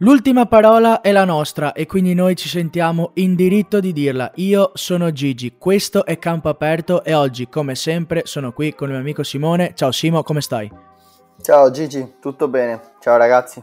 [0.00, 4.30] L'ultima parola è la nostra e quindi noi ci sentiamo in diritto di dirla.
[4.36, 8.92] Io sono Gigi, questo è Campo Aperto e oggi, come sempre, sono qui con il
[8.92, 9.72] mio amico Simone.
[9.74, 10.70] Ciao Simo, come stai?
[11.42, 12.80] Ciao Gigi, tutto bene?
[13.00, 13.60] Ciao ragazzi.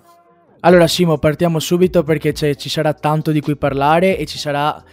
[0.59, 4.83] Allora Simo, partiamo subito perché ci sarà tanto di cui parlare e ci sarà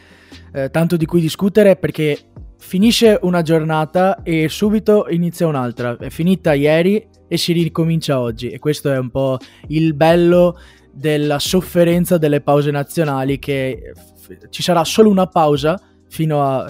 [0.53, 2.19] eh, tanto di cui discutere perché
[2.59, 5.97] finisce una giornata e subito inizia un'altra.
[5.97, 10.57] È finita ieri e si ricomincia oggi e questo è un po' il bello
[10.93, 15.81] della sofferenza delle pause nazionali che f- ci sarà solo una pausa
[16.13, 16.67] fino a,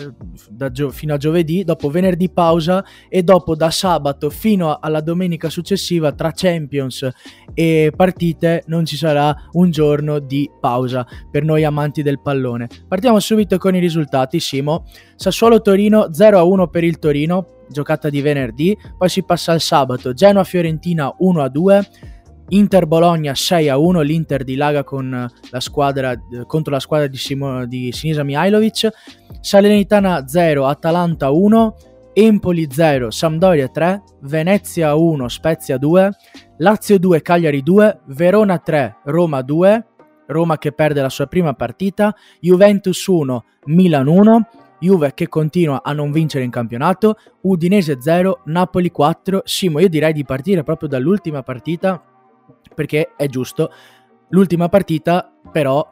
[0.70, 6.12] gio- fino a, giovedì, dopo venerdì pausa e dopo da sabato fino alla domenica successiva
[6.12, 7.08] tra Champions
[7.52, 12.68] e partite non ci sarà un giorno di pausa per noi amanti del pallone.
[12.86, 14.84] Partiamo subito con i risultati, Simo.
[15.16, 21.84] Sassuolo-Torino 0-1 per il Torino, giocata di venerdì, poi si passa al sabato, Genoa-Fiorentina 1-2,
[22.52, 26.14] Inter Bologna 6 a 1, l'Inter dilaga con la squadra,
[26.46, 28.90] contro la squadra di, Simo, di Sinisa Mihailovic,
[29.40, 31.76] Salernitana 0, Atalanta 1,
[32.12, 36.10] Empoli 0, Sampdoria 3, Venezia 1, Spezia 2,
[36.58, 39.86] Lazio 2, Cagliari 2, Verona 3, Roma 2,
[40.26, 45.92] Roma che perde la sua prima partita, Juventus 1, Milan 1, Juve che continua a
[45.92, 49.42] non vincere in campionato, Udinese 0, Napoli 4.
[49.44, 52.02] Simo, io direi di partire proprio dall'ultima partita
[52.74, 53.70] perché è giusto.
[54.30, 55.86] L'ultima partita, però,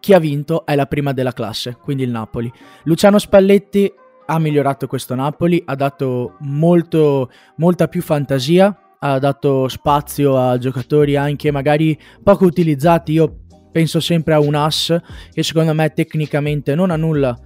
[0.00, 2.52] chi ha vinto è la prima della classe, quindi il Napoli.
[2.84, 3.92] Luciano Spalletti
[4.26, 11.16] ha migliorato questo Napoli, ha dato molto, molta più fantasia, ha dato spazio a giocatori
[11.16, 13.12] anche magari poco utilizzati.
[13.12, 14.96] Io penso sempre a un As
[15.30, 17.36] che secondo me tecnicamente non ha nulla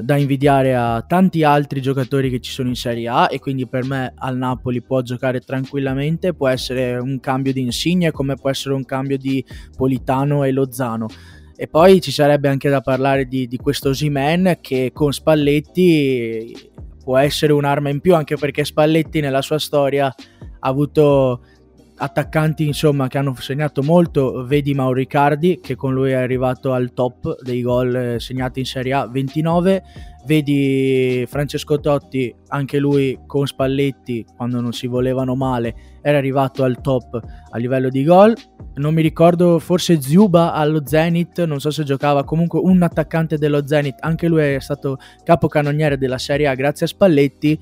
[0.00, 3.84] da invidiare a tanti altri giocatori che ci sono in Serie A e quindi per
[3.84, 8.74] me al Napoli può giocare tranquillamente, può essere un cambio di Insigne come può essere
[8.74, 9.44] un cambio di
[9.76, 11.06] Politano e Lozano.
[11.56, 16.54] E poi ci sarebbe anche da parlare di, di questo Osimen che con Spalletti
[17.02, 21.42] può essere un'arma in più anche perché Spalletti nella sua storia ha avuto
[21.98, 26.92] attaccanti insomma che hanno segnato molto vedi Mauro Icardi che con lui è arrivato al
[26.92, 29.82] top dei gol eh, segnati in Serie A 29
[30.26, 36.80] vedi Francesco Totti anche lui con Spalletti quando non si volevano male era arrivato al
[36.80, 37.20] top
[37.50, 38.34] a livello di gol.
[38.76, 43.66] Non mi ricordo forse Ziuba allo Zenit non so se giocava comunque un attaccante dello
[43.66, 47.58] Zenit anche lui è stato capocannoniere della Serie A grazie a Spalletti.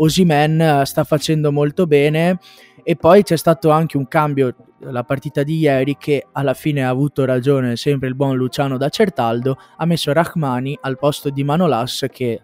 [0.00, 2.38] Osimen eh, sta facendo molto bene
[2.82, 6.88] e poi c'è stato anche un cambio la partita di ieri che alla fine ha
[6.88, 12.06] avuto ragione sempre il buon Luciano da Certaldo, ha messo Rahmani al posto di Manolas
[12.10, 12.42] che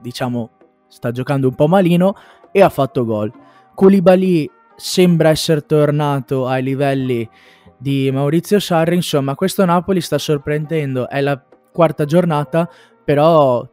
[0.00, 0.50] diciamo
[0.88, 2.14] sta giocando un po' malino
[2.52, 3.32] e ha fatto gol.
[3.74, 7.28] Koulibaly sembra essere tornato ai livelli
[7.76, 11.40] di Maurizio Sarri, insomma questo Napoli sta sorprendendo, è la
[11.72, 12.68] quarta giornata,
[13.04, 13.66] però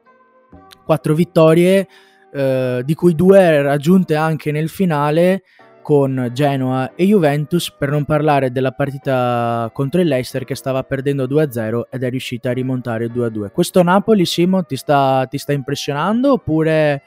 [0.85, 1.87] quattro vittorie
[2.31, 5.43] eh, di cui due raggiunte anche nel finale
[5.85, 11.25] con Genoa e Juventus, per non parlare della partita contro il Leicester che stava perdendo
[11.27, 13.51] 2-0 ed è riuscita a rimontare 2-2.
[13.51, 17.03] Questo Napoli, Simo, ti sta, ti sta impressionando oppure,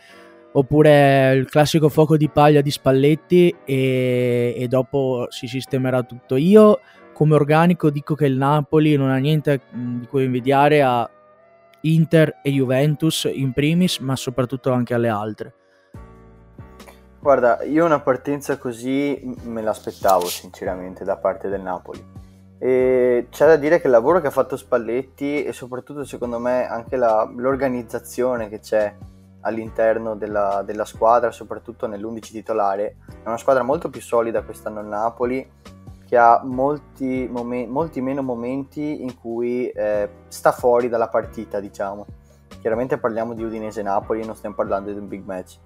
[0.53, 6.37] oppure il classico fuoco di paglia di Spalletti e, e dopo si sistemerà tutto?
[6.37, 6.79] Io
[7.13, 11.11] come organico dico che il Napoli non ha niente di cui invidiare a
[11.81, 15.58] Inter e Juventus in primis, ma soprattutto anche alle altre.
[17.21, 22.17] Guarda, io una partenza così me l'aspettavo sinceramente da parte del Napoli.
[22.59, 26.69] E c'è da dire che il lavoro che ha fatto Spalletti e soprattutto secondo me
[26.69, 28.95] anche la, l'organizzazione che c'è
[29.41, 34.87] all'interno della, della, squadra, soprattutto nell'11 titolare, è una squadra molto più solida quest'anno il
[34.87, 35.49] Napoli,
[36.07, 42.07] che ha molti, momen- molti meno momenti in cui eh, sta fuori dalla partita, diciamo.
[42.61, 45.59] Chiaramente parliamo di Udinese-Napoli, non stiamo parlando di un big match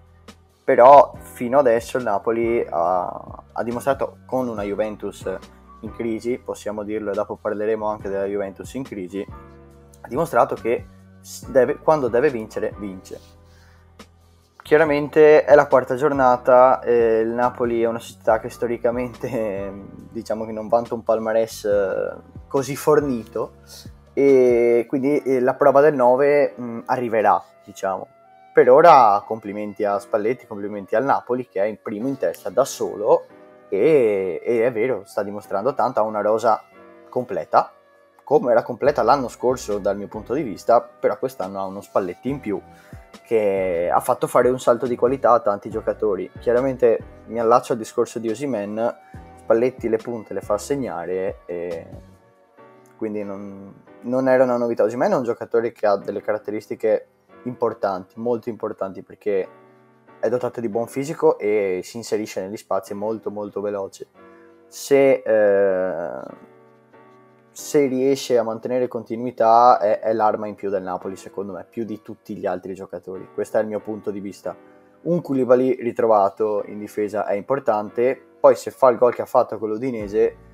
[0.65, 5.25] però fino adesso il Napoli ha, ha, dimostrato con una Juventus
[5.81, 9.27] in crisi, possiamo dirlo e dopo parleremo anche della Juventus in crisi,
[10.01, 10.87] ha dimostrato che
[11.49, 13.41] deve, quando deve vincere, vince.
[14.63, 19.73] Chiaramente è la quarta giornata, eh, il Napoli è una società che storicamente
[20.13, 22.15] diciamo che non vanta un palmarès eh,
[22.47, 23.55] così fornito
[24.13, 28.21] e quindi eh, la prova del 9 mh, arriverà, diciamo
[28.53, 32.65] per ora complimenti a Spalletti, complimenti al Napoli che è in primo in testa da
[32.65, 33.25] solo
[33.69, 36.63] e, e è vero, sta dimostrando tanto, ha una rosa
[37.09, 37.73] completa,
[38.23, 42.29] come era completa l'anno scorso dal mio punto di vista, però quest'anno ha uno Spalletti
[42.29, 42.61] in più
[43.25, 46.31] che ha fatto fare un salto di qualità a tanti giocatori.
[46.39, 48.97] Chiaramente mi allaccio al discorso di Osimen,
[49.39, 51.87] Spalletti le punte le fa segnare e
[52.97, 54.85] quindi non, non era una novità.
[54.85, 57.07] Osimhen è un giocatore che ha delle caratteristiche
[57.45, 59.49] importanti, molto importanti, perché
[60.21, 64.07] è dotato di buon fisico e si inserisce negli spazi molto molto veloce.
[64.69, 66.23] Se, eh,
[67.51, 71.85] se riesce a mantenere continuità è, è, l'arma in più del Napoli secondo me, più
[71.85, 73.29] di tutti gli altri giocatori.
[73.35, 74.57] Questo è il mio punto di vista.
[75.03, 79.59] Un Koulibaly ritrovato in difesa è importante, poi se fa il gol che ha fatto
[79.59, 80.51] con l'Udinese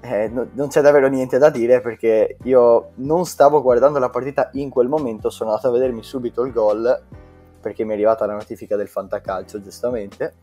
[0.00, 4.50] eh, no, non c'è davvero niente da dire perché io non stavo guardando la partita
[4.54, 7.02] in quel momento, sono andato a vedermi subito il gol
[7.60, 10.34] perché mi è arrivata la notifica del fantacalcio giustamente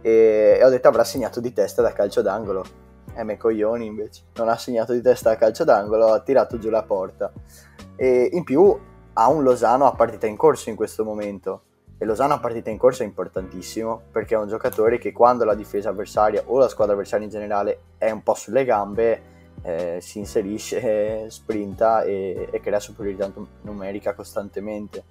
[0.00, 2.64] e, e ho detto avrà segnato di testa da calcio d'angolo.
[3.12, 4.22] E me coglioni invece.
[4.36, 7.32] Non ha segnato di testa da calcio d'angolo ha tirato giù la porta.
[7.96, 8.78] E in più
[9.12, 11.62] ha un Lozano a partita in corso in questo momento
[12.02, 15.54] e Lozano a partita in corso è importantissimo perché è un giocatore che quando la
[15.54, 19.22] difesa avversaria o la squadra avversaria in generale è un po' sulle gambe
[19.60, 23.30] eh, si inserisce, sprinta e, e crea superiorità
[23.60, 25.04] numerica costantemente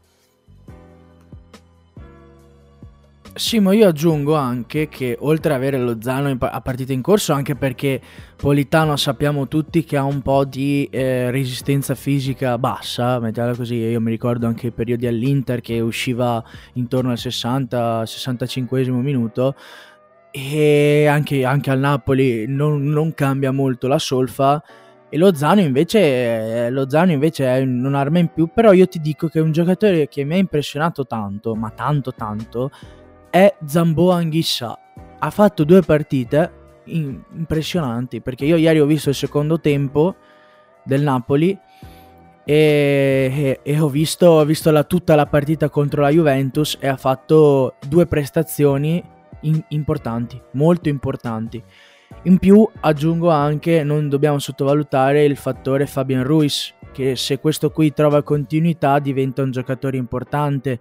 [3.39, 7.55] Sì, ma io aggiungo anche che oltre ad avere Lozano a partita in corso, anche
[7.55, 8.01] perché
[8.35, 14.01] Politano sappiamo tutti che ha un po' di eh, resistenza fisica bassa, mettiamola così, io
[14.01, 16.43] mi ricordo anche i periodi all'Inter che usciva
[16.73, 19.55] intorno al 60-65 minuto.
[20.31, 24.61] E anche, anche, al Napoli non, non, cambia molto la solfa.
[25.07, 29.41] E Lozano invece, Lozano invece è un'arma in più, però io ti dico che è
[29.41, 32.69] un giocatore che mi ha impressionato tanto, ma tanto tanto,
[33.29, 34.77] è Zambo Anghissà.
[35.19, 36.51] Ha fatto due partite
[36.85, 40.15] impressionanti perché io ieri ho visto il secondo tempo
[40.83, 41.57] del Napoli
[42.43, 46.87] e, e, e ho visto, ho visto la, tutta la partita contro la Juventus e
[46.87, 49.03] ha fatto due prestazioni
[49.41, 51.63] in, importanti, molto importanti.
[52.23, 57.93] In più aggiungo anche, non dobbiamo sottovalutare il fattore Fabian Ruiz, che se questo qui
[57.93, 60.79] trova continuità diventa un giocatore importante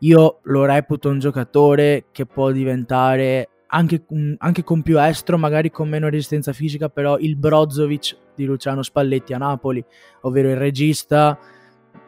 [0.00, 4.04] io lo reputo un giocatore che può diventare anche,
[4.38, 9.32] anche, con più estro, magari con meno resistenza fisica, però il Brozovic di Luciano Spalletti
[9.32, 9.84] a Napoli,
[10.22, 11.38] ovvero il regista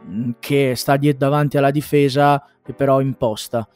[0.06, 3.68] mm, che sta davanti alla difesa e però imposta.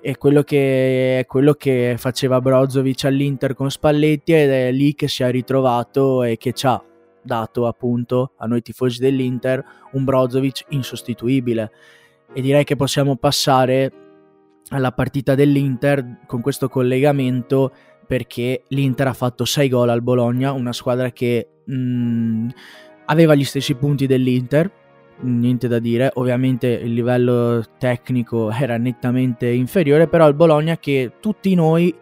[0.00, 5.06] È quello, che, è quello che faceva Brozovic all'Inter con Spalletti ed è lì che
[5.06, 6.82] si è ritrovato e che ci ha
[7.22, 11.70] dato appunto a noi tifosi dell'Inter un Brozovic insostituibile
[12.34, 13.92] e direi che possiamo passare
[14.68, 17.72] alla partita dell'Inter con questo collegamento
[18.06, 22.48] perché l'Inter ha fatto 6 gol al Bologna, una squadra che mh, mm,
[23.06, 24.70] aveva gli stessi punti dell'Inter,
[25.20, 31.54] niente da dire, ovviamente il livello tecnico era nettamente inferiore, però il Bologna che tutti
[31.54, 31.94] noi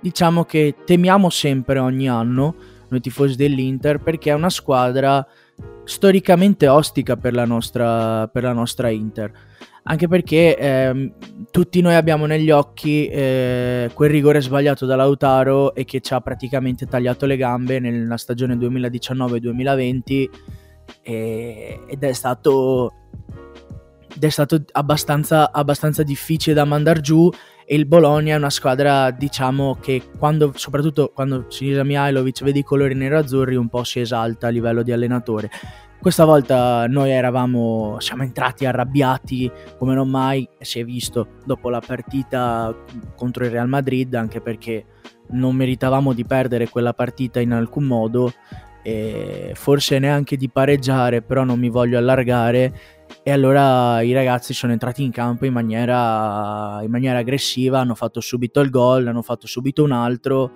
[0.00, 2.54] diciamo che temiamo sempre ogni anno,
[2.88, 5.26] noi tifosi dell'Inter, perché è una squadra
[5.86, 9.32] storicamente ostica per la nostra, per la nostra Inter.
[9.88, 11.12] Anche perché ehm,
[11.52, 16.20] tutti noi abbiamo negli occhi eh, quel rigore sbagliato da Lautaro e che ci ha
[16.20, 20.28] praticamente tagliato le gambe nella stagione 2019-2020
[21.02, 22.94] e, ed è stato,
[24.12, 27.30] ed è stato abbastanza, abbastanza difficile da mandare giù.
[27.68, 32.64] E il Bologna è una squadra diciamo che quando, soprattutto quando Sinisa Mihailovic vede i
[32.64, 35.50] colori nero-azzurri un po' si esalta a livello di allenatore
[36.00, 41.80] questa volta noi eravamo, siamo entrati arrabbiati come non mai, si è visto dopo la
[41.84, 42.74] partita
[43.16, 44.84] contro il Real Madrid, anche perché
[45.30, 48.32] non meritavamo di perdere quella partita in alcun modo,
[49.54, 52.72] forse neanche di pareggiare, però non mi voglio allargare.
[53.22, 58.20] E allora i ragazzi sono entrati in campo in maniera, in maniera aggressiva, hanno fatto
[58.20, 60.52] subito il gol, hanno fatto subito un altro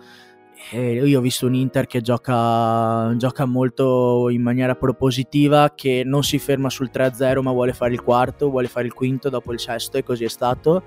[0.72, 6.22] eh, io ho visto un Inter che gioca, gioca, molto in maniera propositiva, che non
[6.22, 9.60] si ferma sul 3-0 ma vuole fare il quarto, vuole fare il quinto dopo il
[9.60, 10.84] sesto e così è stato.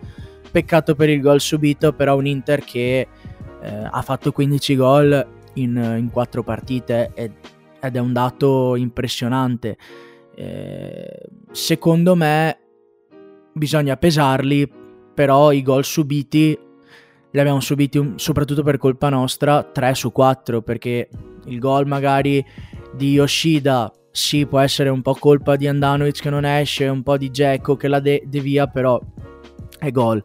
[0.52, 3.08] Peccato per il gol subito, però un Inter che
[3.62, 7.32] eh, ha fatto 15 gol in, in 4 partite ed,
[7.80, 9.78] ed, è un dato impressionante.
[10.36, 11.20] Eh,
[11.52, 12.58] secondo me
[13.54, 14.72] bisogna pesarli,
[15.14, 16.58] però i gol subiti
[17.34, 21.10] li abbiamo subiti soprattutto per colpa nostra 3 su 4 perché
[21.46, 22.46] il gol magari
[22.96, 27.18] di Yoshida sì può essere un po' colpa di Andanovic che non esce, un po'
[27.18, 29.02] di Dzeko che la de- devia però
[29.80, 30.24] è gol.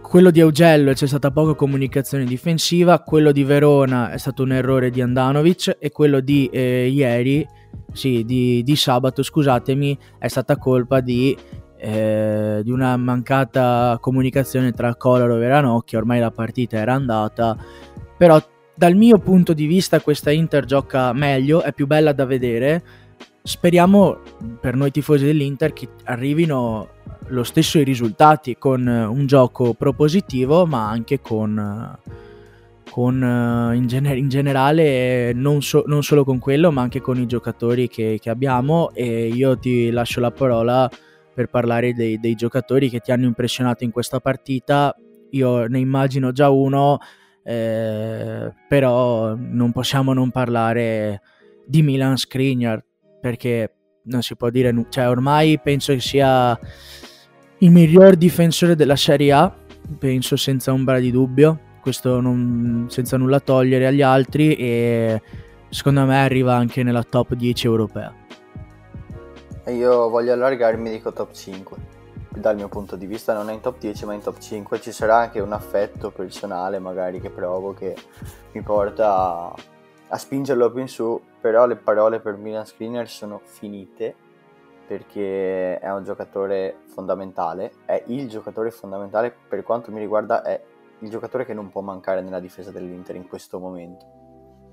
[0.00, 4.90] Quello di Augello c'è stata poca comunicazione difensiva, quello di Verona è stato un errore
[4.90, 7.46] di Andanovic e quello di eh, ieri,
[7.92, 11.36] sì, di, di sabato, scusatemi, è stata colpa di
[11.78, 17.56] eh, di una mancata comunicazione tra Colaro e Veranocchia, ormai la partita era andata,
[18.16, 18.42] però
[18.74, 22.82] dal mio punto di vista questa Inter gioca meglio, è più bella da vedere,
[23.42, 24.18] speriamo
[24.60, 26.88] per noi tifosi dell'Inter che arrivino
[27.28, 31.98] lo stesso i risultati con un gioco propositivo ma anche con,
[32.90, 37.26] con in, gener- in, generale non, so- non, solo con quello ma anche con i
[37.26, 38.90] giocatori che, che, abbiamo.
[38.92, 40.90] E io ti lascio la parola
[41.38, 44.92] per parlare dei, dei giocatori che ti hanno impressionato in questa partita
[45.30, 46.98] io ne immagino già uno
[47.44, 51.22] eh, però non possiamo non parlare
[51.64, 52.84] di Milan Skriniar
[53.20, 53.72] perché
[54.06, 56.58] non si può dire, cioè ormai penso che sia
[57.58, 59.54] il miglior difensore della Serie A,
[59.96, 65.22] penso senza ombra di dubbio, questo non, senza nulla togliere agli altri e
[65.68, 68.17] secondo me arriva anche nella top 10 europea.
[69.68, 71.76] Io voglio allargarmi, dico top 5.
[72.30, 74.92] Dal mio punto di vista non è in top 10 ma in top 5 ci
[74.92, 77.96] sarà anche un affetto personale magari che provo che
[78.52, 79.54] mi porta a
[80.08, 84.14] a spingerlo più in su, però le parole per Milan Skriniar sono finite
[84.86, 90.60] perché è un giocatore fondamentale, è il giocatore fondamentale per quanto mi riguarda è
[91.00, 94.06] il giocatore che non può mancare nella difesa dell'Inter in questo momento.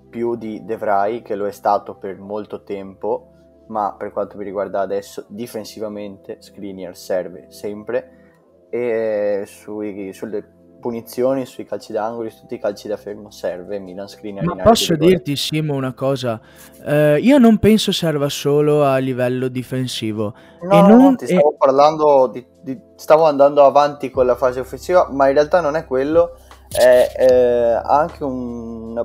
[0.09, 3.31] Più di De Vrij che lo è stato per molto tempo,
[3.67, 10.55] ma per quanto mi riguarda adesso difensivamente Skriniar serve sempre e sui, sulle
[10.85, 14.45] punizioni sui calci d'angolo, su tutti i calci da fermo serve Milan Skriniar.
[14.45, 16.39] Ma posso dirti Simo una cosa?
[16.83, 20.35] Uh, io non penso serva solo a livello difensivo.
[20.61, 21.55] No, e non, ti stavo e...
[21.57, 25.85] parlando di, di, stavo andando avanti con la fase offensiva, ma in realtà non è
[25.85, 26.37] quello,
[26.69, 29.03] è, è anche un,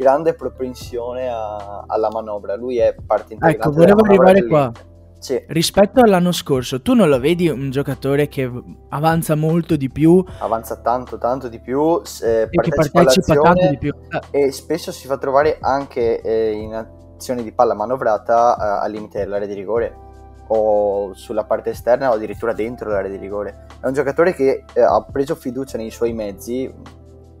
[0.00, 2.56] grande propensione a, alla manovra.
[2.56, 4.72] Lui è parte integrante Ecco, volevo arrivare qua.
[5.18, 5.44] Sì.
[5.48, 8.50] Rispetto all'anno scorso, tu non lo vedi un giocatore che
[8.88, 10.24] avanza molto di più?
[10.38, 13.94] Avanza tanto, tanto di più, eh, e che partecipa tanto di più.
[14.30, 14.44] Eh.
[14.46, 19.18] E spesso si fa trovare anche eh, in azioni di palla manovrata eh, al limite
[19.18, 20.08] dell'area di rigore
[20.52, 23.66] o sulla parte esterna o addirittura dentro l'area di rigore.
[23.78, 26.72] È un giocatore che eh, ha preso fiducia nei suoi mezzi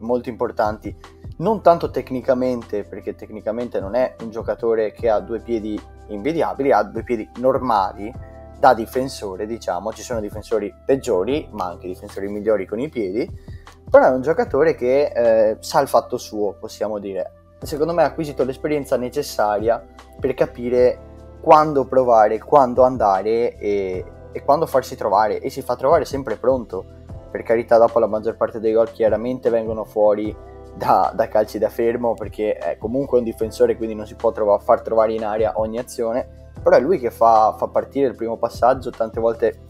[0.00, 0.94] molto importanti,
[1.40, 5.78] non tanto tecnicamente, perché tecnicamente non è un giocatore che ha due piedi
[6.08, 8.12] invidiabili, ha due piedi normali
[8.58, 13.28] da difensore, diciamo, ci sono difensori peggiori, ma anche difensori migliori con i piedi,
[13.90, 17.32] però è un giocatore che eh, sa il fatto suo, possiamo dire.
[17.62, 19.82] Secondo me ha acquisito l'esperienza necessaria
[20.18, 21.08] per capire
[21.40, 26.84] quando provare, quando andare e, e quando farsi trovare e si fa trovare sempre pronto.
[27.30, 30.34] Per carità, dopo la maggior parte dei gol chiaramente vengono fuori
[30.74, 34.58] da, da calci da fermo perché è comunque un difensore quindi non si può trova,
[34.58, 36.38] far trovare in aria ogni azione.
[36.62, 39.60] Però è lui che fa, fa partire il primo passaggio tante volte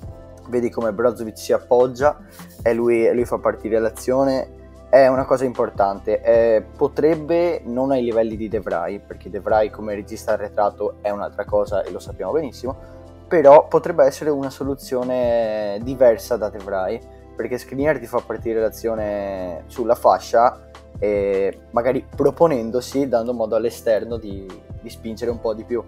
[0.48, 2.18] vedi come Brozovic si appoggia
[2.62, 4.58] e lui, lui fa partire l'azione.
[4.90, 9.70] È una cosa importante eh, potrebbe non ai livelli di De Vrij perché De Vrij
[9.70, 12.98] come regista arretrato è un'altra cosa e lo sappiamo benissimo
[13.30, 17.00] però potrebbe essere una soluzione diversa da De Vrij
[17.36, 20.69] perché Skriniar ti fa partire l'azione sulla fascia
[21.00, 24.46] e magari proponendosi, dando modo all'esterno di,
[24.80, 25.82] di spingere un po' di più.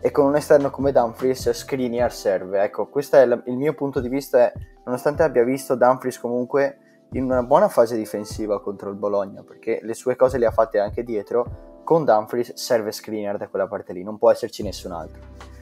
[0.00, 2.62] E con un esterno come Dumfries, Skriniar serve.
[2.62, 4.38] Ecco, questo è la, il mio punto di vista.
[4.38, 4.52] È,
[4.84, 6.78] nonostante abbia visto Dumfries comunque
[7.12, 10.78] in una buona fase difensiva contro il Bologna, perché le sue cose le ha fatte
[10.78, 15.52] anche dietro, con Dumfries serve Skriniar da quella parte lì, non può esserci nessun altro.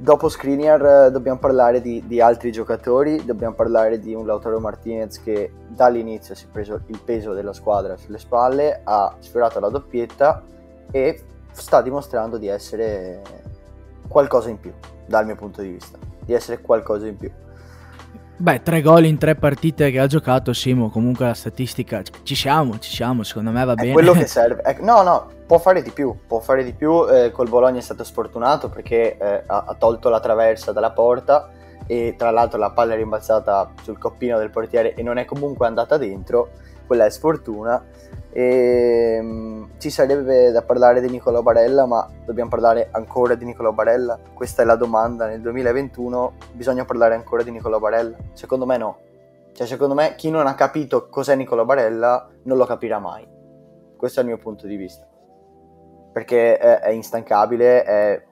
[0.00, 5.20] Dopo Skriniar eh, dobbiamo parlare di, di, altri giocatori, dobbiamo parlare di un Lautaro Martinez
[5.20, 10.44] che dall'inizio si è preso il peso della squadra sulle spalle, ha sfiorato la doppietta
[10.92, 13.22] e sta dimostrando di essere
[14.06, 14.72] qualcosa in più,
[15.04, 17.32] dal mio punto di vista, di essere qualcosa in più.
[18.36, 22.78] Beh, tre gol in tre partite che ha giocato, Simo, comunque la statistica, ci siamo,
[22.78, 23.92] ci siamo, secondo me va è bene.
[23.94, 24.76] Quello che serve.
[24.80, 27.08] No, no, può fare di più, può fare di più.
[27.08, 31.48] Eh, col Bologna è stato sfortunato perché eh, ha, ha, tolto la traversa dalla porta
[31.86, 35.66] e tra l'altro la palla è rimbalzata sul coppino del portiere e non è comunque
[35.66, 36.50] andata dentro,
[36.86, 37.82] quella è sfortuna.
[38.30, 43.72] E, um, ci sarebbe da parlare di Nicolò Barella, ma dobbiamo parlare ancora di Nicolò
[43.72, 44.18] Barella?
[44.34, 45.26] Questa è la domanda.
[45.26, 48.18] Nel 2021 bisogna parlare ancora di Nicolò Barella?
[48.34, 48.98] Secondo me no.
[49.54, 53.26] Cioè, secondo me chi non ha capito cos'è Nicolò Barella non lo capirà mai.
[53.96, 55.08] Questo è il mio punto di vista.
[56.18, 58.24] Perché è, è instancabile, è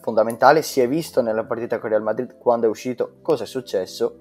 [0.00, 0.62] fondamentale.
[0.62, 4.20] Si è visto nella partita con Real Madrid quando è uscito cosa è successo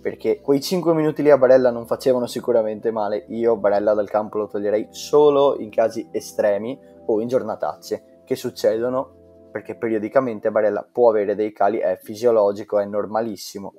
[0.00, 3.24] perché quei 5 minuti lì a Barella non facevano sicuramente male.
[3.30, 9.48] Io Barella dal campo lo toglierei solo in casi estremi o in giornatacce che succedono
[9.50, 13.72] perché periodicamente Barella può avere dei cali, è fisiologico, è normalissimo.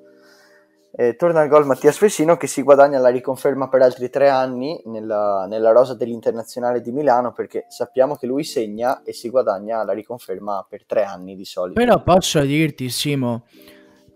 [0.98, 4.82] Eh, torna al gol Mattias Vecino che si guadagna la riconferma per altri tre anni
[4.86, 9.92] nella, nella, rosa dell'Internazionale di Milano perché sappiamo che lui segna e si guadagna la
[9.92, 11.78] riconferma per tre anni di solito.
[11.78, 13.44] Però posso dirti Simo,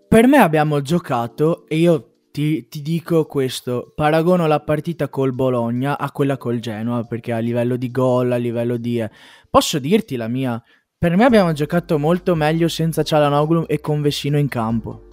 [0.07, 5.97] per me abbiamo giocato e io ti, ti, dico questo, paragono la partita col Bologna
[5.97, 9.01] a quella col Genoa perché a livello di gol, a livello di...
[9.01, 9.11] Eh,
[9.49, 10.63] posso dirti la mia?
[10.97, 15.08] Per me abbiamo giocato molto meglio senza Cialanoglu e con Vecino in campo.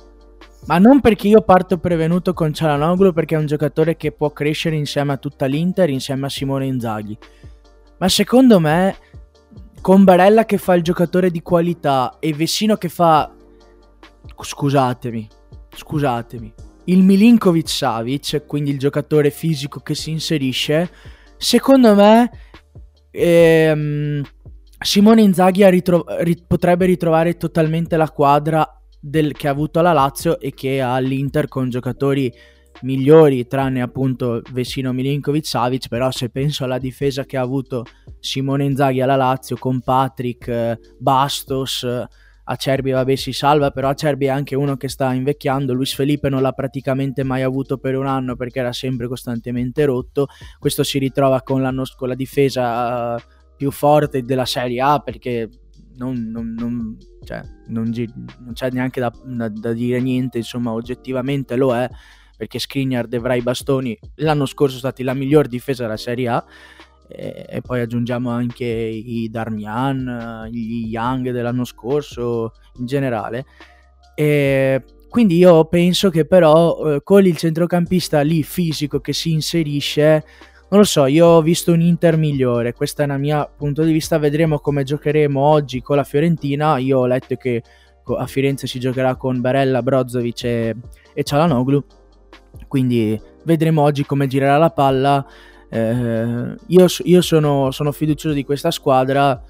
[0.66, 4.75] Ma non perché io parto prevenuto con Cialanoglu perché è un giocatore che può crescere
[4.75, 7.16] insieme a tutta l'Inter, insieme a Simone Inzaghi.
[7.99, 8.96] Ma secondo me,
[9.80, 13.32] con Barella che fa il giocatore di qualità e Vessino che fa...
[14.38, 15.28] Scusatemi,
[15.73, 16.52] scusatemi.
[16.87, 20.90] Il Milinkovic Savic, quindi il giocatore fisico che si inserisce,
[21.37, 22.30] secondo me...
[23.12, 24.23] Ehm,
[24.78, 28.75] Simone Inzaghi ritro- rit- potrebbe ritrovare totalmente la quadra
[29.06, 32.32] del, che ha avuto la Lazio e che ha l'Inter con giocatori
[32.82, 37.84] migliori tranne appunto Vesino Milinkovic Savic però se penso alla difesa che ha avuto
[38.18, 41.86] Simone Inzaghi alla Lazio con Patrick Bastos
[42.48, 46.42] Acerbi vabbè si salva però Acerbi è anche uno che sta invecchiando Luis Felipe non
[46.42, 50.26] l'ha praticamente mai avuto per un anno perché era sempre costantemente rotto
[50.58, 53.16] questo si ritrova con, con la difesa
[53.56, 55.48] più forte della Serie A perché
[55.96, 57.92] non, non, non, cioè, non,
[58.52, 61.88] c'è neanche da, da, da, dire niente, insomma, oggettivamente lo è,
[62.36, 66.44] perché Skriniar dovrà i bastoni l'anno scorso stati la miglior difesa della Serie A.
[67.08, 73.44] E, e poi aggiungiamo anche i Darmian, gli Young dell'anno scorso in generale.
[74.14, 80.24] E quindi io penso che però eh, con il centrocampista lì fisico che si inserisce
[80.68, 83.92] non lo so, io ho visto un Inter migliore, questo è il mio punto di
[83.92, 87.62] vista, vedremo come giocheremo oggi con la Fiorentina, io ho letto che
[88.04, 90.76] a Firenze si giocherà con Barella, Brozovic e,
[91.14, 91.85] e Cialanoglu,
[92.66, 95.24] quindi vedremo oggi come girerà la palla,
[95.68, 99.40] eh, io, io sono, sono, fiducioso di questa squadra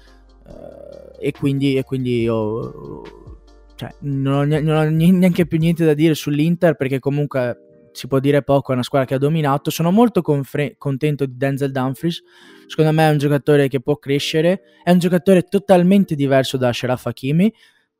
[0.47, 3.01] eh, e quindi, e quindi io,
[3.75, 7.66] cioè, non ho neanche più niente da dire sull'Inter perché comunque
[7.97, 9.71] si può dire poco, è una squadra che ha dominato.
[9.71, 12.21] Sono molto confre- contento di Denzel Dumfries.
[12.67, 14.61] Secondo me è un giocatore che può crescere.
[14.83, 17.51] È un giocatore totalmente diverso da Sheraf Hakimi.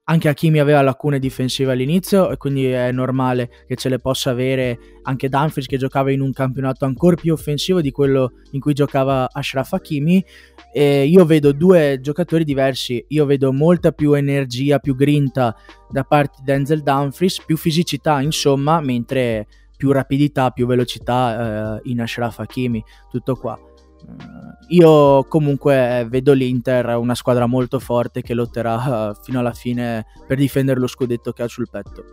[0.09, 4.77] Anche Hakimi aveva lacune difensive all'inizio e quindi è normale che ce le possa avere
[5.01, 9.27] anche Dumfries che giocava in un campionato ancora più offensivo di quello in cui giocava
[9.31, 10.23] Ashraf Hakimi.
[10.71, 13.03] E io vedo due giocatori diversi.
[13.09, 15.55] Io vedo molta più energia, più grinta
[15.89, 22.01] da parte di Denzel Dumfries, più fisicità insomma, mentre più rapidità, più velocità eh, in
[22.01, 23.57] Ashraf Hakimi, tutto qua.
[23.99, 30.05] Uh, io comunque vedo l'Inter una squadra molto forte che lotterà uh, fino alla fine
[30.27, 32.03] per difendere lo scudetto che ha sul petto.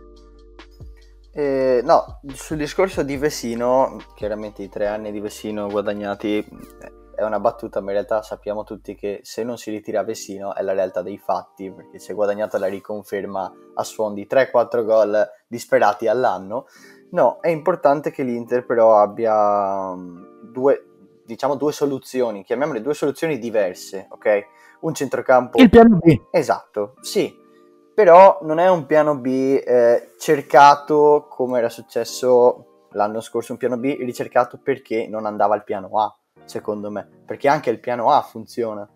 [1.31, 6.47] Eh, no, sul discorso di Vesino, chiaramente i tre anni di Vesino guadagnati
[7.15, 10.61] è una battuta, ma in realtà sappiamo tutti che se non si ritira Vesino è
[10.61, 15.29] la realtà dei fatti, perché si è guadagnata la riconferma a suon di 3-4 gol
[15.47, 16.67] disperati all'anno.
[17.11, 20.85] No, è importante che l'Inter però abbia mm, due,
[21.25, 24.45] diciamo, due soluzioni, chiamiamole due soluzioni diverse, ok?
[24.81, 25.57] Un centrocampo...
[25.61, 26.21] Il piano B.
[26.31, 27.43] Esatto, sì.
[27.93, 33.77] Però non è un piano B eh, cercato come era successo l'anno scorso, un piano
[33.77, 36.13] B ricercato perché non andava al piano A,
[36.43, 37.07] secondo me.
[37.25, 38.87] Perché anche il piano A funziona.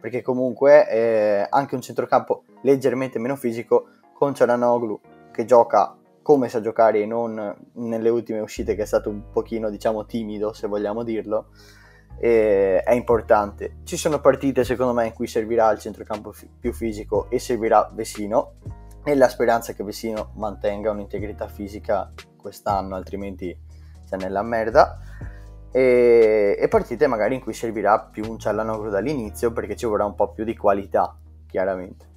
[0.00, 5.00] Perché comunque eh, anche un centrocampo leggermente meno fisico con Cialanoglu
[5.32, 5.94] che gioca
[6.26, 10.52] come sa giocare e non nelle ultime uscite che è stato un pochino diciamo timido
[10.52, 11.50] se vogliamo dirlo
[12.18, 13.76] è importante.
[13.84, 17.88] Ci sono partite secondo me in cui servirà il centrocampo fi- più fisico e servirà
[17.94, 18.54] Vesino
[19.04, 23.56] e la speranza che Vesino mantenga un'integrità fisica quest'anno altrimenti
[24.04, 24.98] c'è nella merda.
[25.70, 30.16] E, e partite magari in cui servirà più un Cialanoglu dall'inizio perché ci vorrà un
[30.16, 32.14] po' più di qualità chiaramente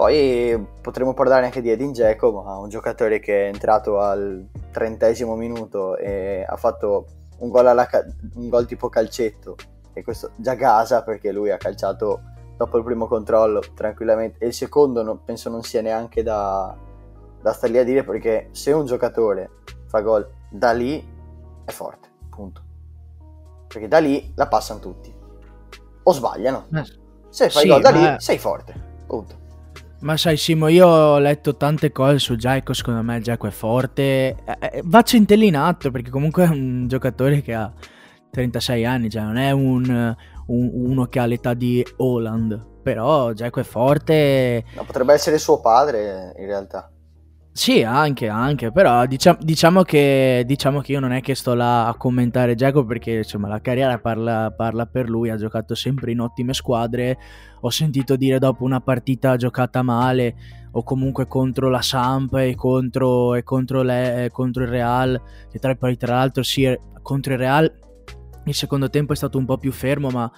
[0.00, 5.36] poi potremmo parlare anche di Edin Dzeko, ma un giocatore che è entrato al trentesimo
[5.36, 7.04] minuto e ha fatto
[7.40, 9.56] un gol, ca- un gol tipo calcetto,
[9.92, 12.22] e questo già gasa perché lui ha calciato
[12.56, 16.74] dopo il primo controllo tranquillamente, e il secondo no, penso non sia neanche da,
[17.42, 19.50] da stare lì a dire perché se un giocatore
[19.84, 21.06] fa gol da lì
[21.62, 22.62] è forte, punto.
[23.68, 25.14] Perché da lì la passano tutti.
[26.04, 26.68] O sbagliano.
[26.72, 26.84] Eh,
[27.28, 28.74] se fai sì, gol da lì sei forte,
[29.06, 29.39] punto.
[30.00, 34.02] Ma sai Simo, io ho letto tante cose su Giacomo, secondo me Giacomo è forte,
[34.02, 37.70] eh, eh, va centellinato perché comunque è un giocatore che ha
[38.30, 43.62] 36 anni, cioè non è un, un, uno che ha l'età di Holland, però Giacomo
[43.62, 44.64] è forte.
[44.74, 46.90] No, potrebbe essere suo padre in realtà.
[47.60, 51.88] Sì, anche, anche, però diciamo, diciamo, che, diciamo che io non è che sto là
[51.88, 56.20] a commentare Giacomo perché insomma la carriera parla, parla, per lui, ha giocato sempre in
[56.20, 57.18] ottime squadre,
[57.60, 60.36] ho sentito dire dopo una partita giocata male
[60.70, 65.20] o comunque contro la Samp e contro, e contro, le, contro il Real,
[65.50, 67.70] che tra, tra l'altro sì, contro il Real
[68.46, 70.32] il secondo tempo è stato un po' più fermo, ma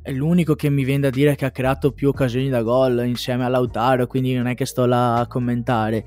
[0.00, 3.44] è l'unico che mi viene da dire che ha creato più occasioni da gol insieme
[3.44, 6.04] a Lautaro, quindi non è che sto là a commentare.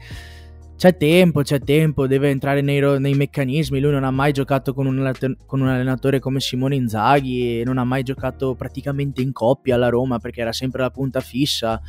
[0.78, 3.80] C'è tempo, c'è tempo, deve entrare nei, nei meccanismi.
[3.80, 5.14] Lui non ha mai giocato con un,
[5.46, 10.20] con un, allenatore come Simone Inzaghi non ha mai giocato praticamente in coppia alla Roma
[10.20, 11.80] perché era sempre la punta fissa.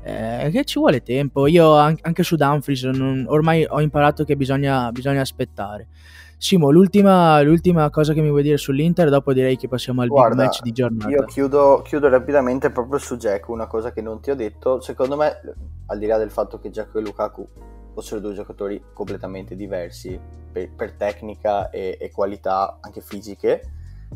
[0.00, 1.48] Eh, che ci vuole tempo.
[1.48, 5.88] Io anche su Dumfries non, ormai ho imparato che bisogna, bisogna aspettare.
[6.38, 10.34] Simo, l'ultima, l'ultima, cosa che mi vuoi dire sull'Inter, dopo direi che passiamo al Guarda,
[10.34, 11.10] big match di giornata.
[11.10, 14.80] Io chiudo, chiudo, rapidamente proprio su Jack, una cosa che non ti ho detto.
[14.80, 15.40] Secondo me,
[15.86, 17.48] al di là del fatto che Jack e Lukaku
[17.96, 20.20] fossero due giocatori completamente diversi
[20.52, 23.62] per, per tecnica e, e, qualità anche fisiche,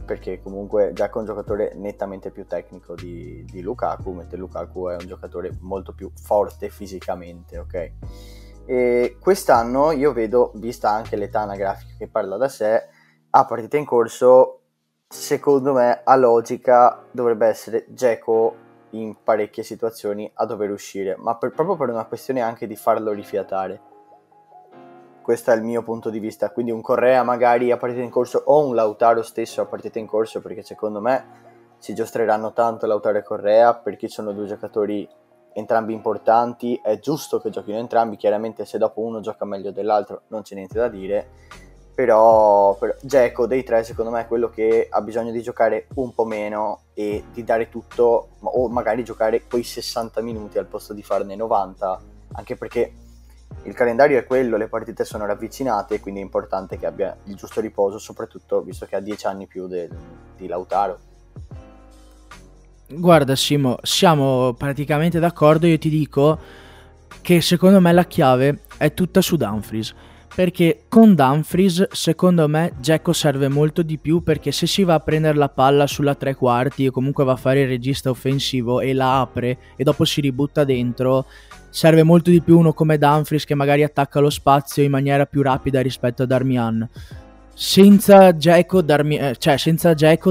[0.05, 4.97] perché comunque Jack è un giocatore nettamente più tecnico di, di Lukaku, mentre Lukaku è
[5.01, 7.93] un giocatore molto più forte fisicamente, ok?
[8.67, 12.87] E quest'anno io vedo, vista anche l'età anagrafica che parla da sé,
[13.31, 14.61] a partita in corso,
[15.09, 21.53] secondo me a logica dovrebbe essere Geco in parecchie situazioni a dover uscire, ma per,
[21.53, 23.81] proprio per una questione anche di farlo rifiatare.
[25.23, 28.43] Questo è il mio punto di vista, quindi un Correa magari a partita in corso
[28.45, 31.49] o un Lautaro stesso a partita in corso, perché secondo me
[31.79, 35.09] si giostreranno tanto Lautaro e Correa perché sono due giocatori
[35.53, 40.43] entrambi importanti, è giusto che giochino entrambi, chiaramente se dopo uno gioca meglio dell'altro non
[40.43, 41.29] c'è niente da dire,
[42.01, 46.15] però, però Geco dei tre secondo me è quello che ha bisogno di giocare un
[46.15, 51.03] po' meno e di dare tutto, o magari giocare quei 60 minuti al posto di
[51.03, 52.01] farne 90,
[52.33, 52.93] anche perché
[53.65, 57.61] il calendario è quello, le partite sono ravvicinate, quindi è importante che abbia il giusto
[57.61, 59.95] riposo, soprattutto visto che ha 10 anni più del,
[60.39, 60.99] di Lautaro.
[62.89, 66.39] Guarda Simo, siamo praticamente d'accordo, io ti dico
[67.21, 69.95] che secondo me la chiave è tutta su Dumfries.
[70.41, 75.01] Perché con Dumfries, secondo me, Jacko serve molto di più perché se si va a
[75.01, 78.95] prendere la palla sulla tre quarti o comunque va a fare il regista offensivo e
[78.95, 81.27] la apre e dopo si ributta dentro,
[81.69, 85.43] serve molto di più uno come Dumfries che magari attacca lo spazio in maniera più
[85.43, 86.89] rapida rispetto a Darmian
[87.53, 89.59] senza Geco Darmi- eh, cioè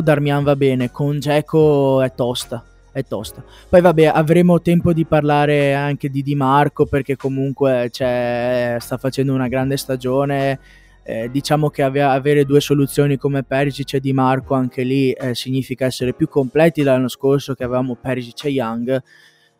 [0.02, 2.64] Darmian va bene, con Geco è tosta.
[2.92, 3.44] È tosta.
[3.70, 9.34] Poi vabbè, avremo tempo di parlare anche di Di Marco perché comunque cioè, sta facendo
[9.34, 10.60] una grande stagione.
[11.04, 15.34] Eh, diciamo che ave- avere due soluzioni come Perisic e Di Marco anche lì eh,
[15.34, 19.04] significa essere più completi l'anno scorso che avevamo Perisic e Young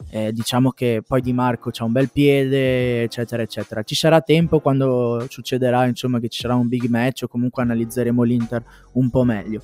[0.08, 3.84] eh, diciamo che poi Di Marco c'ha un bel piede, eccetera, eccetera.
[3.84, 8.24] Ci sarà tempo quando succederà, insomma, che ci sarà un big match o comunque analizzeremo
[8.24, 8.64] l'Inter
[8.94, 9.62] un po' meglio.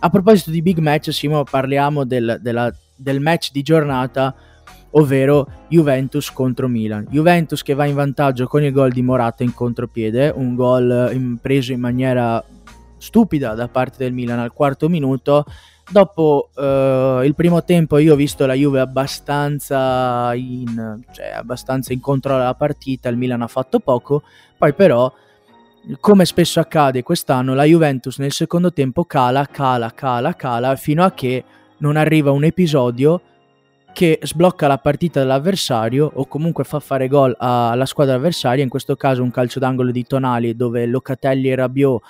[0.00, 4.34] A proposito di big match, Simo, parliamo del, della, del match di giornata,
[4.90, 7.06] ovvero Juventus contro Milan.
[7.10, 11.72] Juventus che va in vantaggio con il gol di Morata in contropiede, un gol preso
[11.72, 12.42] in maniera
[12.98, 15.44] stupida da parte del Milan al quarto minuto
[15.88, 22.00] Dopo uh, il primo tempo io ho visto la Juve abbastanza in, cioè, abbastanza in
[22.00, 24.24] controllo della partita, il Milan ha fatto poco,
[24.58, 25.12] poi però
[26.00, 31.12] come spesso accade quest'anno la Juventus nel secondo tempo cala, cala, cala, cala fino a
[31.12, 31.44] che
[31.78, 33.20] non arriva un episodio
[33.92, 38.94] che sblocca la partita dell'avversario o comunque fa fare gol alla squadra avversaria, in questo
[38.94, 42.02] caso un calcio d'angolo di Tonali dove Locatelli e Rabiot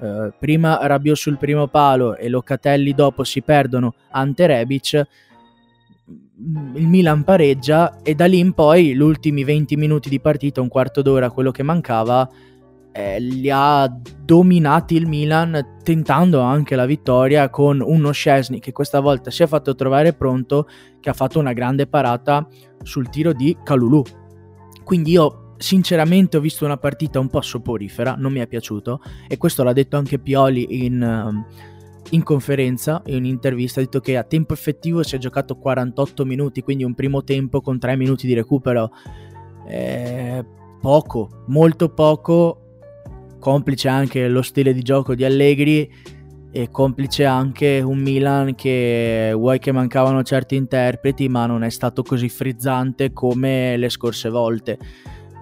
[0.00, 5.06] eh, prima Rabiot sul primo palo e Locatelli dopo si perdono ante Rebic
[6.74, 10.68] il Milan pareggia e da lì in poi gli ultimi 20 minuti di partita, un
[10.68, 12.28] quarto d'ora, quello che mancava,
[12.98, 13.88] eh, li ha
[14.24, 19.46] dominati il Milan tentando anche la vittoria con uno Scesni che questa volta si è
[19.46, 20.66] fatto trovare pronto,
[20.98, 22.44] che ha fatto una grande parata
[22.82, 24.02] sul tiro di Calulu.
[24.82, 29.36] Quindi io sinceramente ho visto una partita un po' soporifera, non mi è piaciuto e
[29.36, 31.46] questo l'ha detto anche Pioli in, um,
[32.10, 36.62] in conferenza, in un'intervista, ha detto che a tempo effettivo si è giocato 48 minuti,
[36.62, 38.90] quindi un primo tempo con 3 minuti di recupero.
[39.68, 40.44] Eh,
[40.80, 42.67] poco, molto poco,
[43.38, 45.90] complice anche lo stile di gioco di Allegri
[46.50, 52.02] e complice anche un Milan che vuoi che mancavano certi interpreti ma non è stato
[52.02, 54.78] così frizzante come le scorse volte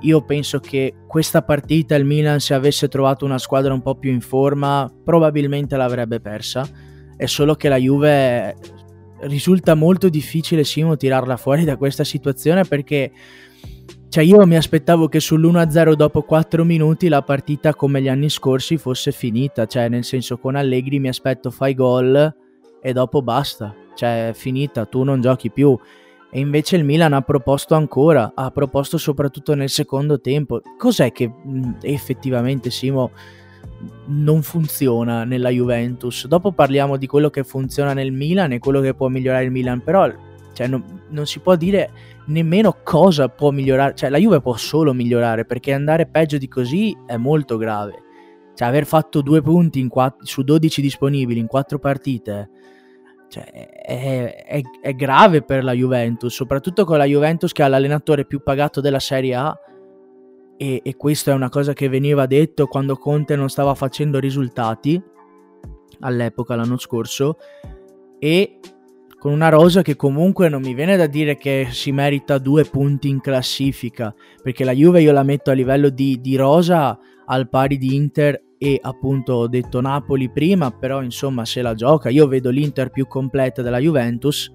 [0.01, 4.11] io penso che questa partita il Milan se avesse trovato una squadra un po' più
[4.11, 6.69] in forma probabilmente l'avrebbe persa.
[7.17, 8.55] È solo che la Juve
[9.21, 13.11] risulta molto difficile Simo tirarla fuori da questa situazione perché
[14.09, 18.79] cioè io mi aspettavo che sull'1-0 dopo 4 minuti la partita come gli anni scorsi
[18.79, 22.35] fosse finita, cioè nel senso con Allegri mi aspetto fai gol
[22.81, 25.77] e dopo basta, cioè è finita, tu non giochi più.
[26.31, 30.61] E invece il Milan ha proposto ancora, ha proposto soprattutto nel secondo tempo.
[30.79, 31.31] Cos'è che
[31.83, 33.11] effettivamente Simo
[34.07, 36.27] non funziona nella Juventus?
[36.27, 39.83] Dopo parliamo di quello che funziona nel Milan e quello che può migliorare il Milan,
[39.83, 40.11] però
[40.53, 41.91] cioè, non, non si può dire
[42.27, 46.97] nemmeno cosa può migliorare, cioè la Juve può solo migliorare perché andare peggio di così
[47.07, 48.03] è molto grave.
[48.55, 52.51] Cioè aver fatto due punti quatt- su 12 disponibili in quattro partite
[53.29, 58.25] cioè, è, è, è, grave per la Juventus, soprattutto con la Juventus che ha l'allenatore
[58.25, 59.59] più pagato della Serie A
[60.57, 65.01] e, e questo è una cosa che veniva detto quando Conte non stava facendo risultati
[66.01, 67.37] all'epoca l'anno scorso
[68.19, 68.59] e
[69.19, 73.09] con una rosa che comunque non mi viene da dire che si merita due punti
[73.09, 77.79] in classifica, perché la Juve io la metto a livello di, di rosa al pari
[77.79, 82.51] di Inter e appunto ho detto Napoli prima, però insomma se la gioca, io vedo
[82.51, 84.53] l'Inter più completa della Juventus,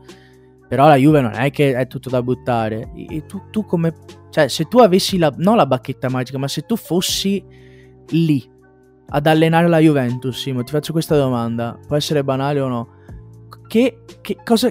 [0.68, 2.92] però la Juve non è che è tutto da buttare.
[2.96, 3.94] E tu, tu come...
[4.30, 5.34] Cioè se tu avessi la...
[5.36, 7.44] non la bacchetta magica, ma se tu fossi
[8.12, 8.50] lì
[9.08, 12.88] ad allenare la Juventus, Simo, ti faccio questa domanda, può essere banale o no?
[13.72, 14.70] Che, che cosa,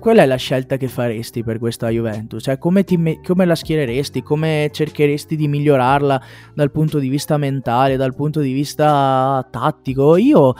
[0.00, 2.42] qual è la scelta che faresti per questa Juventus?
[2.42, 4.24] Cioè, come, ti, come, la schiereresti?
[4.24, 6.20] Come cercheresti di migliorarla
[6.52, 10.16] dal punto di vista mentale, dal punto di vista tattico?
[10.16, 10.54] Io,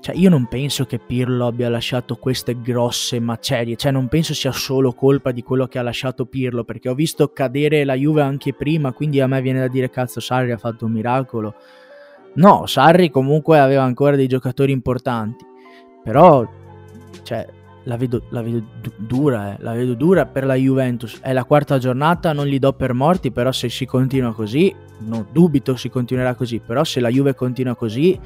[0.00, 4.52] cioè, io non penso che Pirlo abbia lasciato queste grosse macerie, cioè non penso sia
[4.52, 8.52] solo colpa di quello che ha lasciato Pirlo, perché ho visto cadere la Juve anche
[8.52, 11.54] prima, quindi a me viene da dire cazzo Sarri ha fatto un miracolo.
[12.34, 15.42] No, Sarri comunque aveva ancora dei giocatori importanti,
[16.04, 16.64] però
[17.22, 17.46] cioè,
[17.86, 18.62] la vedo, la vedo
[18.96, 19.56] dura, eh.
[19.60, 21.20] la vedo dura per la Juventus.
[21.20, 25.26] È la quarta giornata, non li do per morti, però se si continua così, non
[25.30, 28.18] dubito si continuerà così, però se la Juve continua così,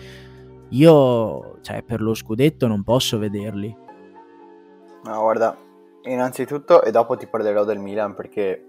[0.71, 3.75] io, cioè, per lo scudetto non posso vederli.
[5.05, 5.57] No, guarda,
[6.05, 8.65] innanzitutto, e dopo ti parlerò del Milan, perché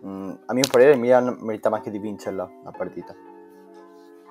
[0.00, 3.14] mh, a mio parere il Milan meritava anche di vincerla la partita.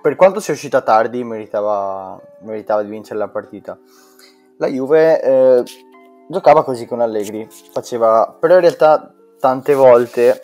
[0.02, 3.78] Per quanto sia uscita tardi, meritava, meritava di vincere la partita
[4.58, 5.64] la Juve eh,
[6.28, 10.42] giocava così con Allegri, faceva, però in realtà tante volte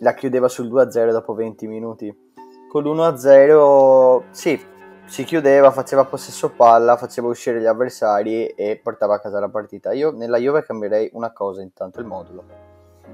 [0.00, 2.26] la chiudeva sul 2-0 dopo 20 minuti.
[2.68, 4.60] Con l'1-0 sì,
[5.06, 9.92] si chiudeva, faceva possesso palla, faceva uscire gli avversari e portava a casa la partita.
[9.92, 12.44] Io nella Juve cambierei una cosa intanto, il modulo.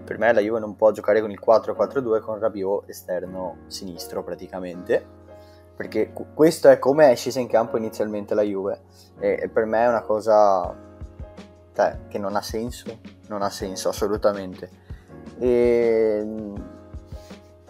[0.05, 5.23] Per me la Juve non può giocare con il 4-4-2 con Rabiot esterno sinistro praticamente
[5.77, 8.83] perché questo è come è scesa in campo inizialmente la Juve.
[9.19, 10.75] E, e per me è una cosa
[11.75, 14.83] cioè, che non ha senso, non ha senso assolutamente.
[15.39, 16.25] E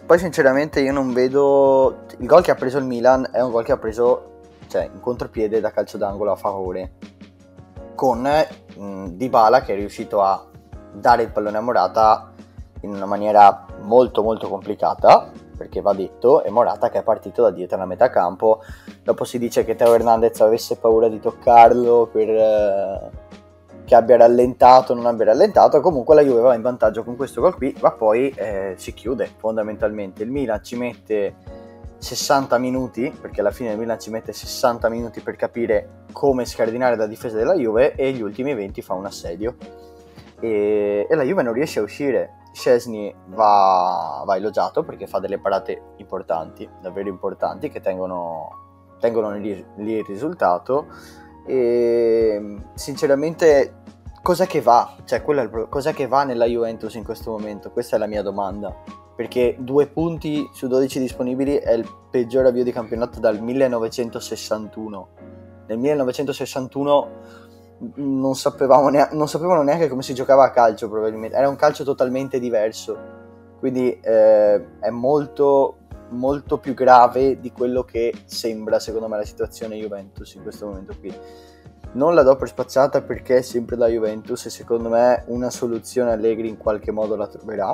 [0.05, 3.63] poi sinceramente io non vedo il gol che ha preso il Milan è un gol
[3.63, 4.33] che ha preso
[4.67, 6.93] cioè, in contropiede da calcio d'angolo a favore.
[7.95, 10.45] Con mh, Dybala che è riuscito a
[10.91, 12.31] dare il pallone a Morata
[12.81, 17.51] in una maniera molto molto complicata perché va detto, è Morata che è partito da
[17.51, 18.61] dietro alla metà campo,
[19.03, 23.09] dopo si dice che Teo Hernandez avesse paura di toccarlo per eh,
[23.85, 27.39] che abbia rallentato o non abbia rallentato, comunque la Juve va in vantaggio con questo
[27.39, 31.35] gol qui, ma poi eh, si chiude fondamentalmente, il Milan ci mette
[31.97, 36.95] 60 minuti, perché alla fine il Milan ci mette 60 minuti per capire come scardinare
[36.95, 39.55] la difesa della Juve e gli ultimi 20 fa un assedio
[40.45, 45.39] e, e la Juve non riesce a uscire Scesni va, va, elogiato perché fa delle
[45.39, 50.85] parate importanti, davvero importanti, che tengono, tengono lì, lì, il risultato.
[51.45, 53.81] E sinceramente,
[54.21, 54.95] cos'è che va?
[55.03, 57.71] Cioè, il, cos'è che va nella Juventus in questo momento?
[57.71, 58.73] Questa è la mia domanda.
[59.15, 65.07] Perché due punti su 12 disponibili è il peggior avvio di campionato dal 1961.
[65.67, 67.09] Nel 1961
[67.95, 71.83] non sapevamo, neanche, non sapevano neanche come si giocava a calcio probabilmente, era un calcio
[71.83, 72.97] totalmente diverso,
[73.59, 75.77] quindi eh, è molto,
[76.09, 80.93] molto più grave di quello che sembra secondo me la situazione Juventus in questo momento
[80.99, 81.13] qui.
[81.93, 86.11] Non la do per spacciata perché è sempre la Juventus e secondo me una soluzione
[86.11, 87.73] Allegri in qualche modo la troverà.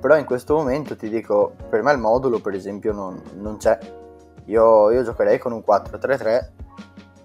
[0.00, 3.78] Però in questo momento ti dico, per me il modulo per esempio non, non c'è.
[4.46, 6.61] Io, io giocherei con un 4-3-3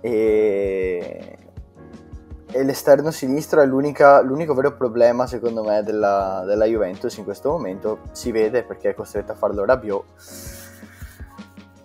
[0.07, 1.37] e,
[2.49, 7.99] e l'esterno sinistro è l'unico vero problema secondo me della, della, Juventus in questo momento
[8.11, 10.05] si vede perché è costretto a farlo Rabiot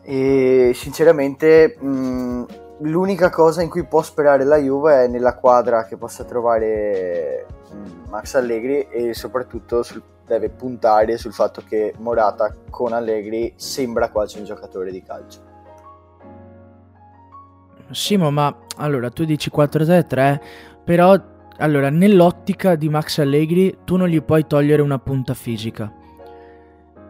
[0.02, 2.44] e sinceramente mh,
[2.78, 7.46] l'unica cosa in cui può sperare la Juve è nella quadra che possa trovare
[8.08, 14.38] Max Allegri e soprattutto sul, deve puntare sul fatto che Morata con Allegri sembra quasi
[14.38, 15.51] un giocatore di calcio.
[17.92, 20.40] Simo, ma allora tu dici 4-3-3,
[20.84, 21.14] però
[21.58, 25.92] allora nell'ottica di Max Allegri tu non gli puoi togliere una punta fisica.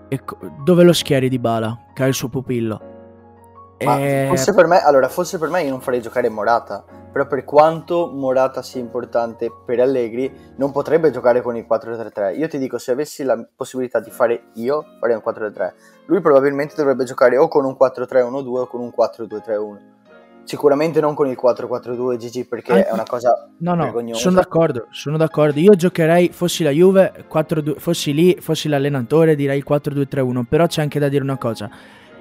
[0.09, 0.21] E
[0.63, 2.91] dove lo schieri di Bala, che ha il suo pupillo?
[3.85, 4.27] Ma e...
[4.29, 8.11] forse per me, allora, forse per me io non farei giocare Morata, però per quanto
[8.13, 12.39] Morata sia importante per Allegri, non potrebbe giocare con il 4-3-3.
[12.39, 15.73] Io ti dico, se avessi la possibilità di fare io, farei un 4-3.
[16.07, 19.77] Lui probabilmente dovrebbe giocare o con un 4-3-1-2 o con un 4-2-3-1.
[20.45, 22.89] Sicuramente non con il 4-4-2 GG perché Anche...
[22.89, 24.21] è una cosa no, no, vergognosa.
[24.21, 25.61] Sono d'accordo, sono d'accordo.
[25.61, 30.43] Io giocherei, fossi la Juve, 4-2, fossi lì, fossi l'allenatore, direi il 4-2-3-1.
[30.49, 31.71] Però c'è anche da dire una cosa.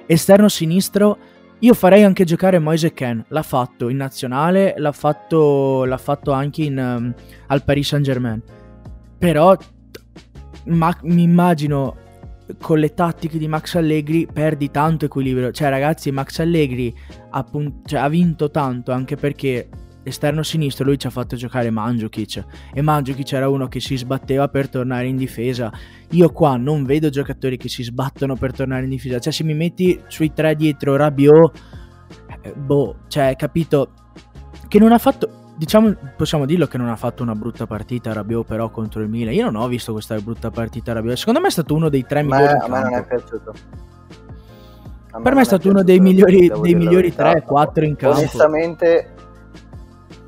[0.06, 1.18] Esterno sinistro
[1.62, 6.64] io farei anche giocare Moise Ken, l'ha fatto in nazionale, l'ha fatto, l'ha fatto anche
[6.64, 7.14] in, um,
[7.46, 8.42] al Paris Saint Germain.
[9.16, 9.56] Però
[10.64, 11.96] ma, mi immagino
[12.60, 15.50] con le tattiche di Max Allegri perdi tanto equilibrio.
[15.50, 16.94] Cioè ragazzi, Max Allegri
[17.30, 17.46] ha,
[17.84, 19.68] cioè, ha vinto tanto anche perché
[20.04, 22.44] esterno sinistro lui ci ha fatto giocare Mandzukic.
[22.74, 25.72] E Mandzukic era uno che si sbatteva per tornare in difesa.
[26.10, 29.18] Io qua non vedo giocatori che si sbattono per tornare in difesa.
[29.18, 31.60] Cioè se mi metti sui tre dietro Rabiot
[32.42, 33.92] eh, boh cioè capito?
[34.68, 38.44] Che non ha fatto diciamo possiamo dirlo che non ha fatto una brutta partita Rabiot
[38.44, 39.32] però contro il Milan.
[39.32, 41.16] Io non ho visto questa brutta partita Rabiot.
[41.16, 43.52] Secondo me è stato uno dei tre migliori a me non è piaciuto.
[45.22, 48.18] Per me è stato uno dei migliori, dei migliori 3-4 in campo.
[48.18, 49.14] Onestamente,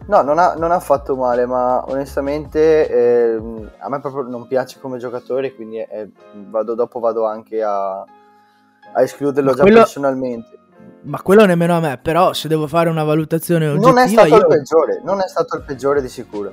[0.06, 3.40] No, non ha, non ha, fatto male, ma onestamente eh,
[3.78, 6.10] a me proprio non piace come giocatore, quindi eh,
[6.48, 10.58] vado, dopo vado anche a, a escluderlo ma già quello, personalmente.
[11.04, 13.90] Ma quello nemmeno a me, però se devo fare una valutazione oggettiva...
[13.90, 14.36] Non è stato io...
[14.36, 16.52] il peggiore, non è stato il peggiore di sicuro.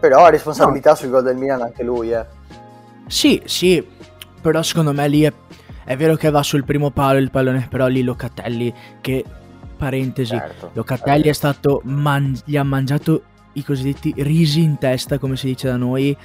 [0.00, 0.96] Però ha responsabilità no.
[0.96, 2.24] sul gol del Milan anche lui, eh.
[3.06, 3.86] Sì, sì,
[4.40, 5.32] però secondo me lì è,
[5.84, 9.22] è vero che va sul primo palo il pallone, però lì Locatelli che
[9.76, 13.22] parentesi, certo, Locatelli è stato man- gli ha mangiato
[13.54, 16.16] i cosiddetti risi in testa, come si dice da noi,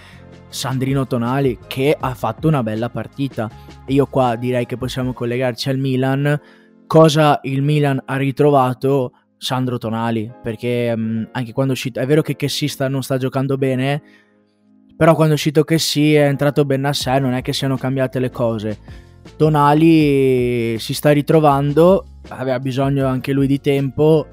[0.50, 3.50] Sandrino Tonali, che ha fatto una bella partita.
[3.86, 6.40] E io qua direi che possiamo collegarci al Milan.
[6.86, 9.12] Cosa il Milan ha ritrovato?
[9.40, 13.56] Sandro Tonali, perché um, anche quando è uscito, è vero che Chessista non sta giocando
[13.56, 14.02] bene,
[14.96, 18.18] però quando è uscito Chessi è entrato ben a sé, non è che siano cambiate
[18.18, 18.80] le cose.
[19.38, 24.28] Tonali si sta ritrovando aveva bisogno anche lui di tempo.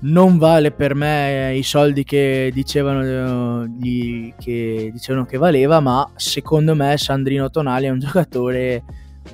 [0.00, 6.76] Non vale per me i soldi che dicevano, gli, che dicevano che valeva, ma secondo
[6.76, 8.84] me Sandrino Tonali è un giocatore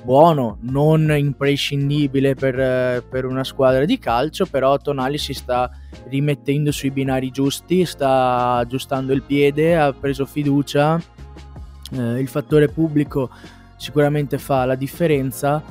[0.03, 5.69] buono, non imprescindibile per, per, una squadra di calcio, però Tonali si sta
[6.07, 10.99] rimettendo sui binari giusti, sta aggiustando il piede, ha preso fiducia,
[11.91, 13.29] eh, il fattore pubblico
[13.77, 15.61] sicuramente fa la differenza.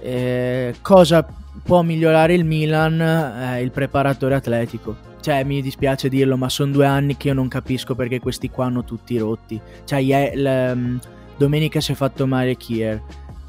[0.00, 1.26] Eh, cosa
[1.62, 5.06] può migliorare il Milan eh, il preparatore atletico.
[5.20, 8.66] Cioè, mi dispiace dirlo, ma sono due anni che io non capisco perché questi qua
[8.66, 9.60] hanno tutti rotti.
[9.84, 10.98] Cioè, yeah, l, um,
[11.36, 13.02] domenica si è fatto male Kier.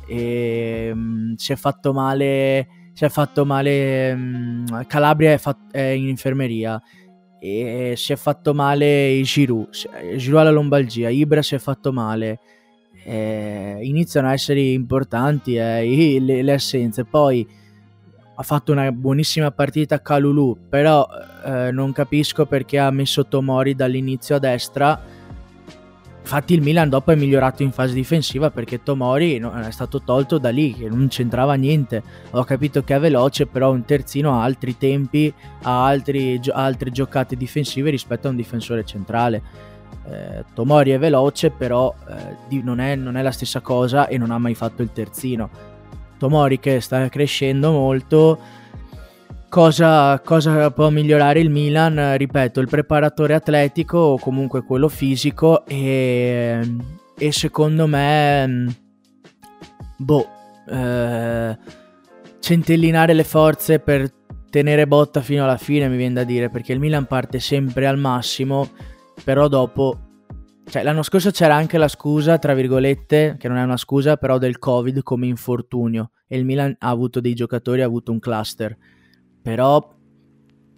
[0.08, 2.68] E, um, si è fatto male.
[2.94, 4.12] Si è fatto male.
[4.12, 6.82] Um, Calabria è, fat- è, in infermeria.
[7.40, 9.70] E si è fatto male Giroud.
[10.18, 11.10] Giroud alla lombalgia.
[11.10, 12.40] Ibra si è fatto male.
[13.06, 17.06] E iniziano a essere importanti eh, le, le assenze.
[17.06, 17.48] Poi
[18.40, 21.06] ha fatto una buonissima partita a Calulu, però
[21.44, 25.02] eh, non capisco perché ha messo Tomori dall'inizio a destra.
[26.22, 30.52] Infatti il Milan dopo è migliorato in fase difensiva perché Tomori è stato tolto da
[30.52, 32.02] lì, che non c'entrava niente.
[32.30, 37.36] Ho capito che è veloce, però un terzino ha altri tempi, ha altri, altre giocate
[37.36, 39.42] difensive rispetto a un difensore centrale.
[40.10, 44.32] Eh, Tomori è veloce, però eh, non, è, non è la stessa cosa e non
[44.32, 45.69] ha mai fatto il terzino
[46.20, 48.38] Tomori che sta crescendo molto.
[49.50, 52.18] Cosa, cosa, può migliorare il Milan?
[52.18, 56.76] Ripeto, il preparatore atletico o comunque quello fisico e,
[57.18, 58.68] e secondo me,
[59.98, 60.28] boh,
[60.70, 61.58] eh,
[62.40, 64.12] centellinare le forze per
[64.52, 67.98] tenere botta fino alla fine mi viene da dire perché il Milan parte sempre al
[67.98, 68.70] massimo,
[69.24, 70.09] però dopo
[70.70, 74.38] cioè, l'anno scorso c'era anche la scusa, tra virgolette, che non è una scusa, però
[74.38, 76.12] del Covid come infortunio.
[76.28, 78.78] E il Milan ha avuto dei giocatori, ha avuto un cluster.
[79.42, 79.96] Però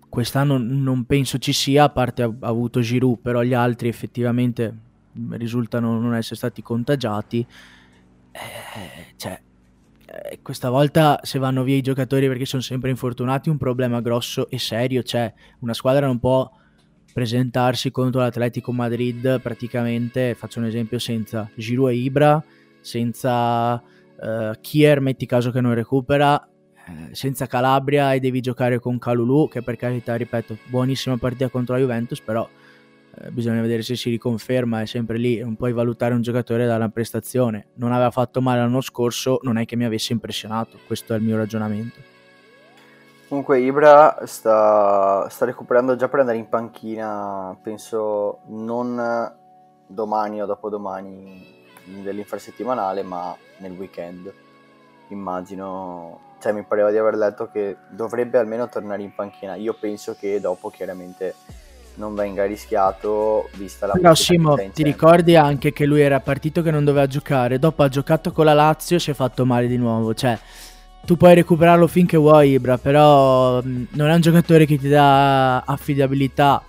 [0.08, 4.74] quest'anno non penso ci sia, a parte ha, avuto Giroud, però gli altri effettivamente
[5.32, 7.46] risultano non essere stati contagiati.
[8.32, 9.42] Eh, cioè,
[10.06, 14.50] eh, questa volta se vanno via i giocatori perché sono sempre infortunati, un problema grosso
[14.50, 15.34] e serio c'è.
[15.60, 16.50] Una squadra non può
[17.14, 22.44] presentarsi contro l'Atletico Madrid praticamente, faccio un esempio, senza Giroud e Ibra,
[22.80, 26.48] senza uh, Kier, metti caso che non recupera,
[26.88, 31.76] eh, senza Calabria e devi giocare con Calulu, che per carità, ripeto, buonissima partita contro
[31.76, 32.48] la Juventus, però
[33.18, 36.90] eh, bisogna vedere se si riconferma, è sempre lì, non puoi valutare un giocatore dalla
[36.90, 37.68] prestazione.
[37.76, 41.24] Non aveva fatto male l'anno scorso, non è che mi avesse impressionato, questo è il
[41.24, 42.11] mio ragionamento.
[43.32, 49.34] Comunque Ibra sta, sta recuperando già per andare in panchina, penso non
[49.88, 51.64] domani o dopodomani
[52.04, 54.34] dell'infrasettimanale, ma nel weekend.
[55.08, 59.56] Immagino cioè mi pareva di aver letto che dovrebbe almeno tornare in panchina.
[59.56, 61.36] Io penso che dopo chiaramente
[61.96, 66.72] non venga rischiato vista la Però Simo, ti ricordi anche che lui era partito che
[66.72, 69.78] non doveva giocare, dopo ha giocato con la Lazio e si è fatto male di
[69.78, 70.38] nuovo, cioè
[71.06, 76.64] tu puoi recuperarlo finché vuoi Ibra, però non è un giocatore che ti dà affidabilità.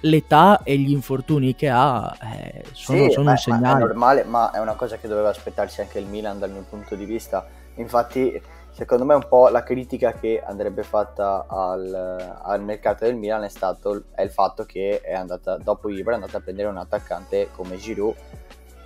[0.00, 3.82] L'età e gli infortuni che ha eh, sono, sì, sono beh, un segnale.
[3.82, 6.94] È normale, ma è una cosa che doveva aspettarsi anche il Milan dal mio punto
[6.94, 7.44] di vista.
[7.76, 8.40] Infatti
[8.76, 13.48] secondo me un po' la critica che andrebbe fatta al, al mercato del Milan è,
[13.48, 17.48] stato, è il fatto che è andata, dopo Ibra è andata a prendere un attaccante
[17.52, 18.14] come Giroud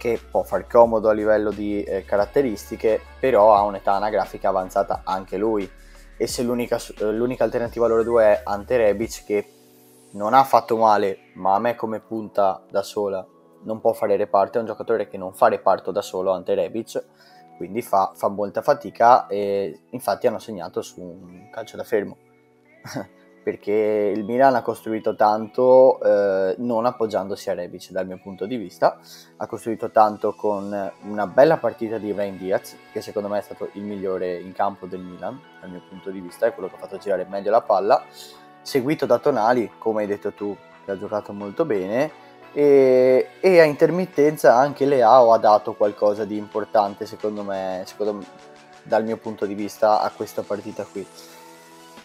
[0.01, 5.37] che può far comodo a livello di eh, caratteristiche però ha un'età anagrafica avanzata anche
[5.37, 5.71] lui.
[6.17, 9.53] E se l'unica, l'unica alternativa loro due è Ante Rebic che
[10.13, 13.25] non ha fatto male ma a me come punta da sola
[13.65, 14.57] non può fare reparto.
[14.57, 17.05] È un giocatore che non fa reparto da solo Ante Rebic
[17.59, 22.17] quindi fa, fa molta fatica e infatti hanno segnato su un calcio da fermo
[23.43, 28.57] perché il Milan ha costruito tanto eh, non appoggiandosi a Rebic dal mio punto di
[28.57, 28.99] vista.
[29.37, 33.71] Ha costruito tanto con una bella partita di Rain Diaz che secondo me è stato
[33.73, 36.79] il migliore in campo del Milan dal mio punto di vista è quello che ha
[36.79, 38.03] fatto girare meglio la palla.
[38.63, 43.65] Seguito da Tonali come hai detto tu che ha giocato molto bene e, e, a
[43.65, 48.25] intermittenza anche Leao ha dato qualcosa di importante secondo me, secondo me
[48.83, 51.07] dal mio punto di vista a questa partita qui.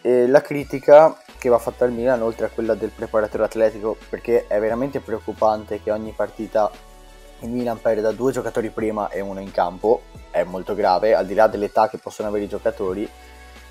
[0.01, 4.47] E la critica che va fatta al Milan oltre a quella del preparatore atletico perché
[4.47, 6.71] è veramente preoccupante che ogni partita
[7.41, 10.01] il Milan perda due giocatori prima e uno in campo.
[10.31, 13.07] È molto grave al di là dell'età che possono avere i giocatori.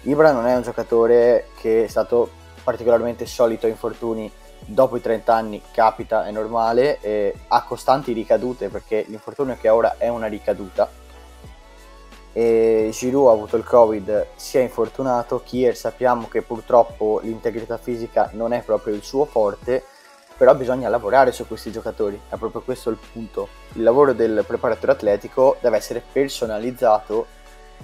[0.02, 2.30] Ibra non è un giocatore che è stato
[2.62, 4.30] particolarmente solito a infortuni.
[4.60, 9.96] Dopo i 30 anni capita, è normale, ha costanti ricadute perché l'infortunio che ha ora
[9.98, 10.88] è una ricaduta.
[12.36, 18.30] E Giroud ha avuto il Covid, si è infortunato, Kier sappiamo che purtroppo l'integrità fisica
[18.32, 19.84] non è proprio il suo forte,
[20.36, 23.48] però bisogna lavorare su questi giocatori, è proprio questo il punto.
[23.74, 27.26] Il lavoro del preparatore atletico deve essere personalizzato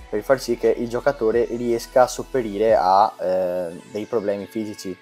[0.08, 4.96] per far sì che il giocatore riesca a sopperire a eh, dei problemi fisici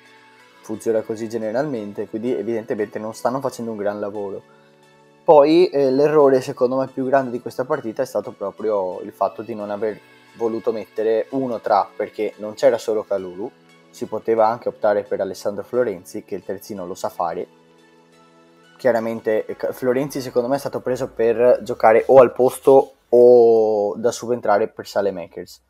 [0.61, 4.43] funziona così generalmente, quindi evidentemente non stanno facendo un gran lavoro.
[5.29, 9.43] Poi eh, l'errore secondo me più grande di questa partita è stato proprio il fatto
[9.43, 10.01] di non aver
[10.39, 13.51] voluto mettere uno tra, perché non c'era solo Calulu,
[13.91, 17.47] si poteva anche optare per Alessandro Florenzi, che il terzino lo sa fare.
[18.79, 24.11] Chiaramente eh, Florenzi secondo me è stato preso per giocare o al posto o da
[24.11, 25.61] subentrare per Sale Makers.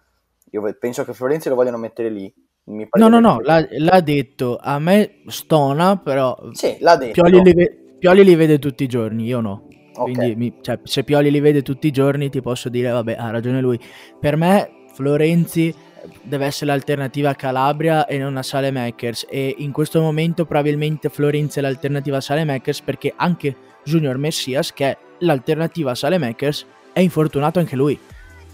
[0.52, 2.32] Io penso che Florenzi lo vogliono mettere lì,
[2.64, 4.56] no, no, no, l'ha, l'ha, detto.
[4.56, 6.38] A me stona, però...
[6.52, 7.22] Sì, l'ha detto.
[7.22, 9.66] Pioli li, Pioli li vede tutti i giorni, io no.
[9.94, 10.14] Okay.
[10.14, 13.30] Quindi, mi, cioè, se Pioli li vede tutti i giorni, ti posso dire, vabbè, ha
[13.30, 13.78] ragione lui.
[14.20, 15.74] Per me, Florenzi
[16.22, 19.26] deve essere l'alternativa a Calabria e non a Sale Makers.
[19.28, 24.72] E in questo momento, probabilmente, Florenzi è l'alternativa a Sale Makers perché anche Junior Messias,
[24.72, 27.98] che è l'alternativa a Sale Makers, è infortunato anche lui.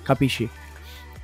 [0.02, 0.48] Capisci?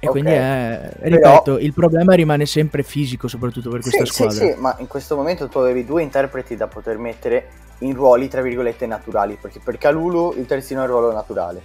[0.02, 0.22] E okay.
[0.22, 1.58] quindi, è, ripeto, Però...
[1.58, 4.34] il problema rimane sempre fisico, soprattutto per questa sì, squadra.
[4.34, 7.48] Sì, sì, ma in questo momento tu avevi due interpreti da poter mettere
[7.80, 9.36] in ruoli, tra virgolette, naturali.
[9.38, 11.62] Perché per Calulu il terzino è il ruolo naturale.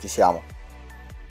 [0.00, 0.42] Ci siamo.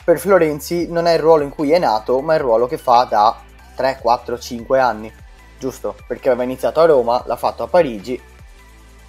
[0.05, 2.77] Per Florenzi non è il ruolo in cui è nato, ma è il ruolo che
[2.77, 3.37] fa da
[3.75, 5.13] 3, 4, 5 anni.
[5.59, 5.95] Giusto?
[6.07, 8.17] Perché aveva iniziato a Roma, l'ha fatto a Parigi.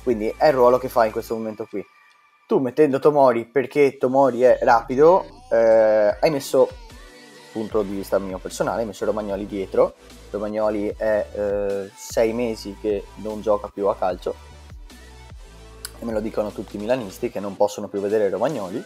[0.02, 1.86] Quindi è il ruolo che fa in questo momento qui.
[2.48, 6.68] Tu mettendo Tomori perché Tomori è rapido, eh, hai messo
[7.58, 9.94] punto di vista mio personale, messo Romagnoli dietro.
[10.30, 14.34] Romagnoli è eh, sei mesi che non gioca più a calcio
[15.98, 18.84] e me lo dicono tutti i milanisti che non possono più vedere Romagnoli.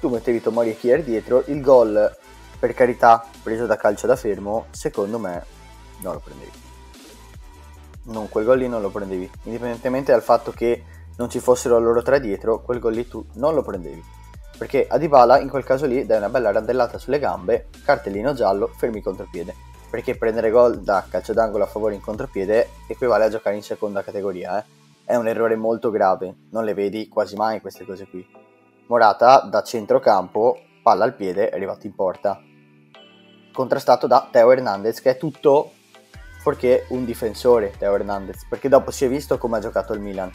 [0.00, 2.16] Tu mettevi Tomori e Kier dietro, il gol
[2.58, 5.44] per carità preso da calcio da fermo, secondo me
[6.00, 6.60] non lo prendevi.
[8.04, 10.82] Non, quel gol lì non lo prendevi, indipendentemente dal fatto che
[11.18, 14.20] non ci fossero loro tre dietro, quel gol lì tu non lo prendevi
[14.62, 18.68] perché a Dybala in quel caso lì dai una bella randellata sulle gambe, cartellino giallo,
[18.68, 19.56] fermi contropiede.
[19.90, 24.04] perché prendere gol da calcio d'angolo a favore in contropiede equivale a giocare in seconda
[24.04, 24.60] categoria.
[24.60, 24.64] Eh?
[25.04, 28.24] È un errore molto grave, non le vedi quasi mai queste cose qui.
[28.86, 32.40] Morata da centrocampo, palla al piede, è arrivato in porta.
[33.52, 35.72] Contrastato da Teo Hernandez, che è tutto
[36.40, 40.30] fuorché un difensore, Teo Hernandez, perché dopo si è visto come ha giocato il Milan.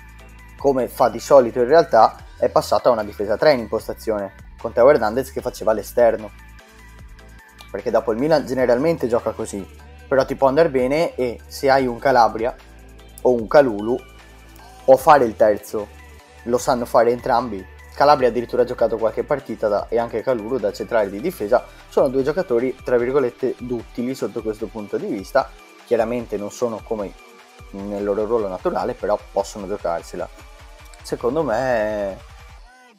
[0.58, 4.74] Come fa di solito in realtà, è passato a una difesa 3 in impostazione, con
[4.74, 6.46] Teo Hernandez che faceva l'esterno
[7.70, 9.66] perché dopo il Milan generalmente gioca così,
[10.08, 12.56] però ti può andare bene e se hai un Calabria
[13.22, 13.98] o un Calulu
[14.86, 15.88] può fare il terzo,
[16.44, 17.66] lo sanno fare entrambi.
[17.94, 22.08] Calabria addirittura ha giocato qualche partita da, e anche Calulu da centrale di difesa, sono
[22.08, 25.50] due giocatori tra virgolette duttili sotto questo punto di vista,
[25.86, 27.12] chiaramente non sono come
[27.72, 30.28] nel loro ruolo naturale, però possono giocarsela.
[31.02, 32.18] Secondo me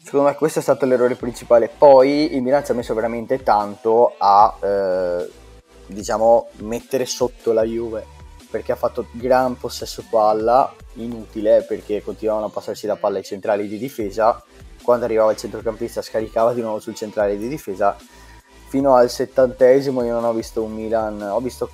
[0.08, 1.68] Secondo me questo è stato l'errore principale.
[1.68, 5.30] Poi il Milan ci ha messo veramente tanto a eh,
[5.84, 8.06] diciamo mettere sotto la Juve
[8.50, 13.68] perché ha fatto gran possesso palla inutile perché continuavano a passarsi la palla ai centrali
[13.68, 14.42] di difesa.
[14.82, 17.94] Quando arrivava il centrocampista scaricava di nuovo sul centrale di difesa.
[18.68, 21.68] Fino al settantesimo io non ho visto un Milan, ho visto,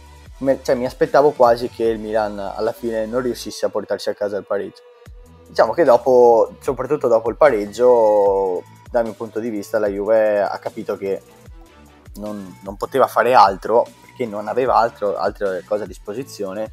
[0.62, 4.36] cioè mi aspettavo quasi che il Milan alla fine non riuscisse a portarsi a casa
[4.36, 4.82] il pareggio
[5.48, 10.58] Diciamo che dopo, soprattutto dopo il pareggio, dal mio punto di vista la Juve ha
[10.58, 11.22] capito che
[12.16, 16.72] non, non poteva fare altro perché non aveva altro, altre cose a disposizione.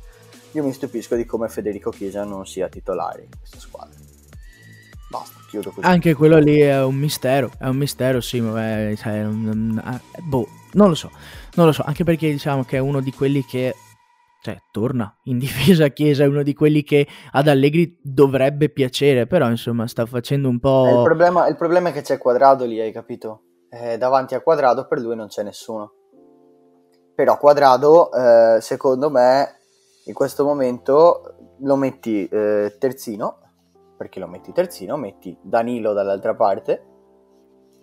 [0.52, 3.98] Io mi stupisco di come Federico Chiesa non sia titolare in questa squadra.
[5.10, 5.88] Basta, chiudo così.
[5.88, 10.96] Anche quello lì è un mistero, è un mistero, sì, ma cioè, boh, non lo
[10.96, 11.12] so,
[11.56, 13.76] non lo so, anche perché diciamo che è uno di quelli che
[14.42, 19.48] cioè, torna in difesa Chiesa, è uno di quelli che ad Allegri dovrebbe piacere, però
[19.50, 20.88] insomma sta facendo un po'...
[20.88, 23.44] Eh, il, problema, il, problema, è che c'è Quadrado lì, hai capito?
[23.70, 25.94] Eh, davanti a Quadrado per lui non c'è nessuno.
[27.14, 29.60] Però Quadrado, eh, secondo me,
[30.06, 33.38] in questo momento lo metti eh, terzino,
[33.96, 36.86] perché lo metti terzino, metti Danilo dall'altra parte,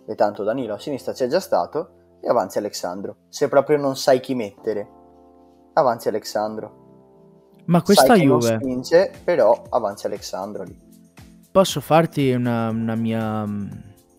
[0.05, 4.19] e tanto Danilo a sinistra c'è già stato, e avanzi Alessandro, se proprio non sai
[4.19, 4.97] chi mettere
[5.79, 6.87] avanzi Alexandro.
[7.65, 8.49] Ma questa Sai Juve...
[8.49, 10.87] non spinge, però avanzi Alexandro lì.
[11.51, 13.43] Posso farti una, una, mia,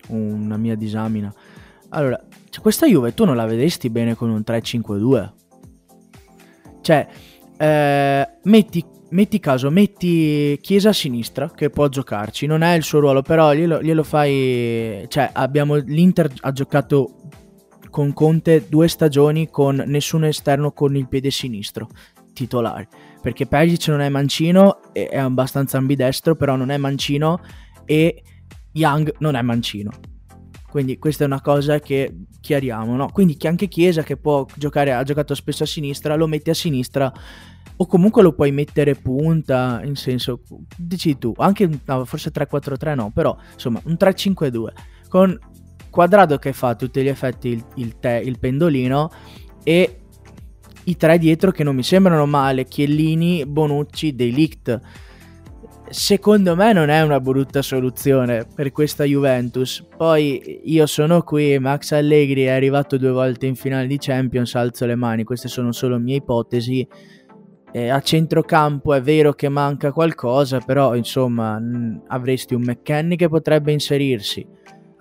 [0.09, 1.33] una mia disamina?
[1.91, 5.33] Allora, cioè, questa Juve tu non la vedresti bene con un 3-5-2?
[6.81, 7.09] Cioè,
[7.57, 13.01] eh, metti, metti caso, metti Chiesa a sinistra che può giocarci, non è il suo
[13.01, 15.05] ruolo, però glielo, glielo fai...
[15.09, 17.15] Cioè, abbiamo, l'Inter ha giocato
[17.91, 21.88] con Conte due stagioni con nessun esterno con il piede sinistro
[22.32, 22.88] titolare.
[23.20, 27.41] Perché Perisic non è mancino, è abbastanza ambidestro, però non è mancino
[27.84, 28.22] e
[28.72, 29.91] Young non è mancino.
[30.70, 33.11] Quindi questa è una cosa che chiariamo, no?
[33.11, 37.12] Quindi anche Chiesa che può giocare, ha giocato spesso a sinistra, lo metti a sinistra
[37.76, 40.43] o comunque lo puoi mettere punta, in senso,
[40.76, 44.66] dici tu, anche no, forse 3-4-3 no, però insomma un 3-5-2
[45.09, 45.36] con
[45.91, 49.11] Quadrado che fa a tutti gli effetti il, il, te, il pendolino
[49.62, 49.97] e
[50.84, 54.80] i tre dietro che non mi sembrano male, Chiellini, Bonucci, Delict.
[55.91, 59.84] Secondo me non è una brutta soluzione per questa Juventus.
[59.97, 64.86] Poi io sono qui, Max Allegri è arrivato due volte in finale di Champions, alzo
[64.86, 66.86] le mani, queste sono solo mie ipotesi.
[67.72, 73.28] Eh, a centrocampo è vero che manca qualcosa, però insomma mh, avresti un McKenny che
[73.28, 74.47] potrebbe inserirsi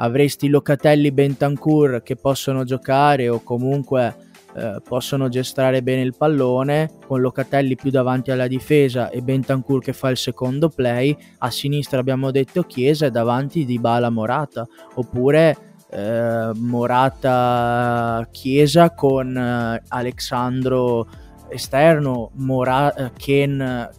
[0.01, 7.21] avresti Locatelli Bentancur che possono giocare o comunque eh, possono gestare bene il pallone con
[7.21, 11.15] Locatelli più davanti alla difesa e Bentancur che fa il secondo play.
[11.39, 14.67] A sinistra abbiamo detto Chiesa e davanti di Bala Morata.
[14.95, 21.07] Oppure eh, Morata Chiesa con eh, Alexandro
[21.49, 23.89] esterno Mora- eh, Ken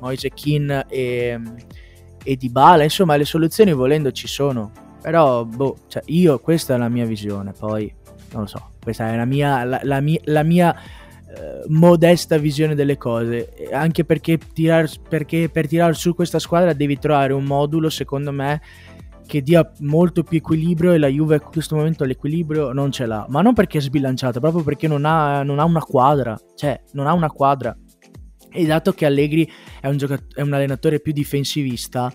[0.00, 1.40] Moise Kin e,
[2.22, 2.84] e Dybala.
[2.84, 7.52] Insomma le soluzioni volendo ci sono però, boh, cioè io, questa è la mia visione,
[7.52, 7.92] poi
[8.32, 12.74] non lo so, questa è la mia, la, la mia, la mia eh, modesta visione
[12.74, 17.90] delle cose, anche perché, tirar, perché per tirare su questa squadra devi trovare un modulo,
[17.90, 18.60] secondo me,
[19.28, 23.26] che dia molto più equilibrio e la Juve in questo momento l'equilibrio non ce l'ha,
[23.28, 27.06] ma non perché è sbilanciata, proprio perché non ha, non ha una quadra, cioè non
[27.06, 27.76] ha una quadra.
[28.50, 29.48] E dato che Allegri
[29.82, 32.10] è un, giocat- è un allenatore più difensivista,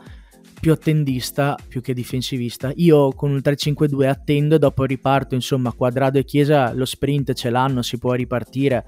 [0.64, 2.72] più attendista più che difensivista.
[2.76, 7.50] Io con un 3-5-2 attendo e dopo riparto, insomma, Quadrado e Chiesa lo sprint ce
[7.50, 8.86] l'hanno, si può ripartire.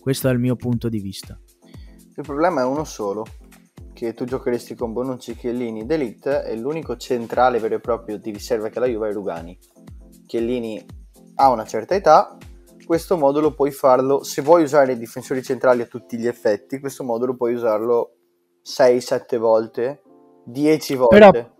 [0.00, 1.38] Questo è il mio punto di vista.
[2.16, 3.26] Il problema è uno solo,
[3.92, 8.70] che tu giocheresti con Bonucci, Chiellini, D'Elite e l'unico centrale vero e proprio di riserva
[8.70, 9.58] che la Juve è Rugani.
[10.26, 10.82] Chiellini
[11.34, 12.38] ha una certa età,
[12.86, 17.04] questo modulo puoi farlo, se vuoi usare i difensori centrali a tutti gli effetti, questo
[17.04, 18.14] modulo puoi usarlo
[18.64, 20.01] 6-7 volte,
[20.44, 21.18] 10 volte.
[21.18, 21.50] Però,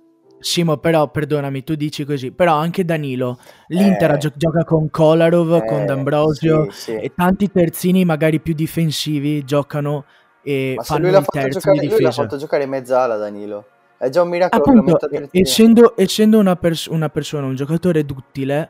[0.43, 4.19] Simo, però perdonami, tu dici così, però anche Danilo, l'Inter Eh.
[4.19, 6.95] gio- gioca con Kolarov, Eh, con D'Ambrosio sì, sì.
[6.97, 10.05] e tanti terzini magari più difensivi giocano
[10.43, 13.17] e Ma fanno lui l'ha, il fatto terzo giocare, di lui l'ha fatto giocare mezzala
[13.17, 13.67] Danilo.
[13.97, 18.69] È già un miracolo Appunto, essendo, essendo una, pers- una persona, un giocatore duttile,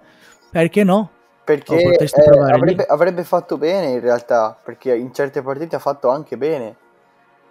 [0.51, 1.11] perché no?
[1.43, 6.37] Perché eh, avrebbe, avrebbe fatto bene in realtà, perché in certe partite ha fatto anche
[6.37, 6.77] bene.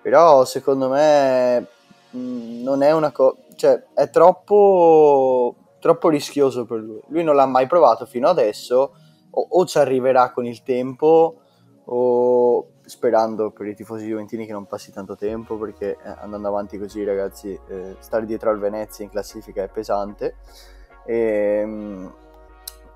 [0.04, 1.68] Però secondo me
[2.12, 7.02] mh, non è una cosa, cioè è troppo, troppo rischioso per lui.
[7.08, 8.94] Lui non l'ha mai provato fino adesso,
[9.30, 11.36] o, o ci arriverà con il tempo,
[11.86, 16.78] o sperando per i tifosi juventini che non passi tanto tempo, perché eh, andando avanti
[16.78, 20.36] così ragazzi, eh, stare dietro al Venezia in classifica è pesante.
[21.06, 22.14] Ehm,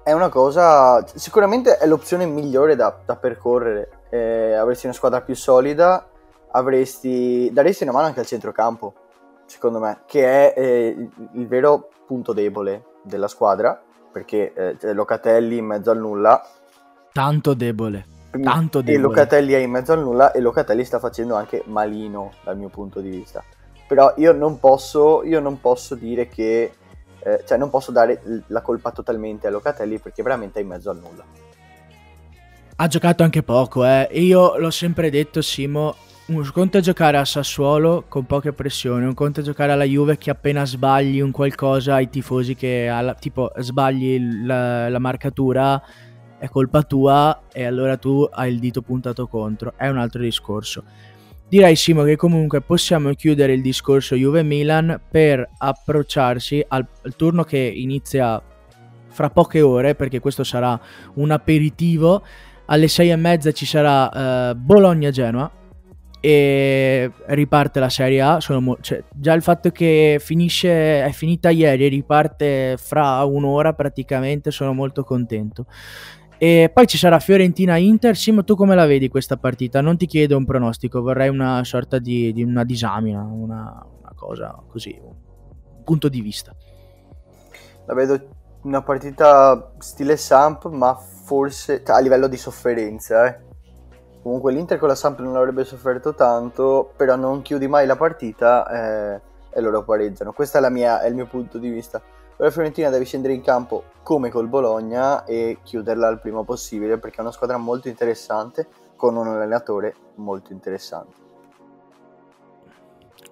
[0.03, 4.03] è una cosa, sicuramente è l'opzione migliore da, da percorrere.
[4.09, 6.07] Eh, avresti una squadra più solida,
[6.51, 8.93] avresti, daresti una mano anche al centrocampo,
[9.45, 13.81] secondo me, che è eh, il, vero punto debole della squadra,
[14.11, 16.41] perché eh, Locatelli in mezzo al nulla.
[17.11, 18.05] Tanto debole.
[18.31, 19.07] Tanto e debole.
[19.07, 22.99] Locatelli è in mezzo al nulla e Locatelli sta facendo anche malino dal mio punto
[22.99, 23.43] di vista.
[23.87, 26.73] Però io non posso, io non posso dire che,
[27.19, 30.89] eh, cioè non posso dare la colpa totalmente a Locatelli perché veramente è in mezzo
[30.89, 31.23] al nulla.
[32.77, 34.07] Ha giocato anche poco, eh.
[34.11, 35.95] E io l'ho sempre detto, Simo.
[36.27, 40.17] Un conto è giocare a Sassuolo con poche pressioni, un conto è giocare alla Juve
[40.17, 45.79] che appena sbagli un qualcosa ai tifosi che alla- tipo sbagli la, la marcatura
[46.39, 49.73] è colpa tua e allora tu hai il dito puntato contro.
[49.77, 50.83] È un altro discorso.
[51.47, 57.59] Direi Simo che comunque possiamo chiudere il discorso Juve-Milan per approcciarsi al, al turno che
[57.59, 58.41] inizia
[59.09, 60.77] fra poche ore perché questo sarà
[61.13, 62.23] un aperitivo
[62.65, 65.63] alle sei e mezza ci sarà eh, Bologna-Genoa
[66.19, 68.39] e riparte la Serie A.
[68.59, 74.51] Mo- cioè, già il fatto che finisce, è finita ieri e riparte fra un'ora praticamente,
[74.51, 75.65] sono molto contento.
[76.37, 78.15] E poi ci sarà Fiorentina-Inter.
[78.15, 79.81] Simo, tu come la vedi questa partita?
[79.81, 84.61] Non ti chiedo un pronostico, vorrei una sorta di, di una disamina, una, una cosa
[84.67, 86.53] così, un punto di vista.
[87.85, 88.19] La vedo
[88.63, 93.27] una partita stile Samp, ma forse a livello di sofferenza.
[93.27, 93.44] Eh.
[94.25, 98.65] Comunque l'Inter con la Samp non avrebbe sofferto tanto, però non chiudi mai la partita
[99.13, 99.21] eh,
[99.51, 100.33] e loro pareggiano.
[100.33, 102.01] Questo è, mia- è il mio punto di vista.
[102.37, 107.17] La Fiorentina deve scendere in campo come col Bologna e chiuderla il prima possibile perché
[107.17, 108.65] è una squadra molto interessante
[108.95, 111.13] con un allenatore molto interessante.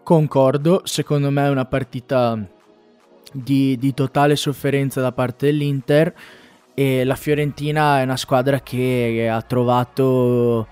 [0.04, 2.38] Concordo, secondo me è una partita
[3.32, 6.14] di, di totale sofferenza da parte dell'Inter
[6.74, 10.68] e la Fiorentina è una squadra che ha trovato,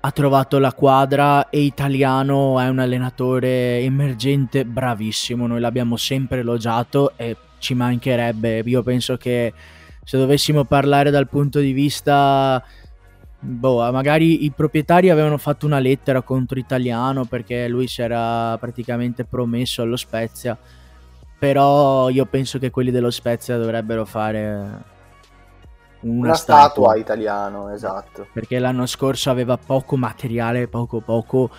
[0.00, 7.12] ha trovato la quadra e Italiano è un allenatore emergente bravissimo, noi l'abbiamo sempre elogiato
[7.16, 9.52] e ci mancherebbe, io penso che
[10.02, 12.62] se dovessimo parlare dal punto di vista
[13.38, 19.24] Boh, magari i proprietari avevano fatto una lettera contro Italiano perché lui si era praticamente
[19.24, 20.58] promesso allo Spezia.
[21.38, 24.94] Però io penso che quelli dello Spezia dovrebbero fare
[26.08, 26.62] una, Una, statua.
[26.68, 28.26] statua italiano, esatto.
[28.32, 31.50] Perché l'anno scorso aveva poco materiale, poco poco,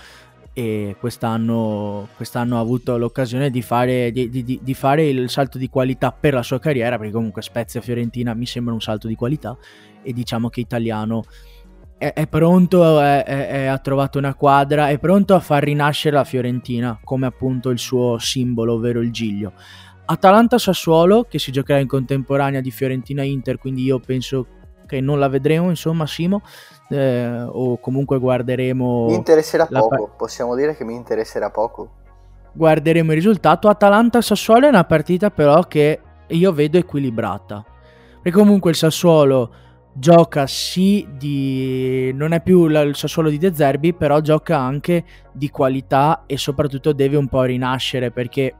[0.53, 5.69] e quest'anno, quest'anno ha avuto l'occasione di fare, di, di- di fare il salto di
[5.69, 9.55] qualità per la sua carriera, perché comunque Spezia Fiorentina mi sembra un salto di qualità,
[10.01, 11.25] e diciamo che Italiano
[11.99, 16.23] è, è pronto, è- è- ha trovato una quadra, è pronto a far rinascere la
[16.23, 19.53] Fiorentina, come appunto il suo simbolo, ovvero il giglio.
[20.09, 24.47] Atalanta-Sassuolo, che si giocherà in contemporanea di Fiorentina-Inter, quindi io penso
[24.85, 26.41] che non la vedremo, insomma, Simo,
[26.89, 29.07] eh, o comunque guarderemo...
[29.07, 31.89] Mi interesserà la poco, possiamo dire che mi interesserà poco.
[32.53, 33.67] guarderemo il risultato.
[33.67, 37.63] Atalanta-Sassuolo è una partita però che io vedo equilibrata.
[38.21, 39.51] Perché comunque il Sassuolo
[39.93, 42.11] gioca sì di...
[42.13, 46.93] non è più il Sassuolo di De Zerbi, però gioca anche di qualità e soprattutto
[46.93, 48.55] deve un po' rinascere perché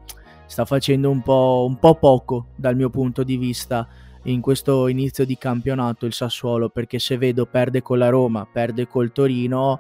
[0.48, 3.88] sta facendo un po', un po' poco dal mio punto di vista
[4.24, 8.88] in questo inizio di campionato il Sassuolo perché se vedo perde con la Roma, perde
[8.88, 9.80] col Torino,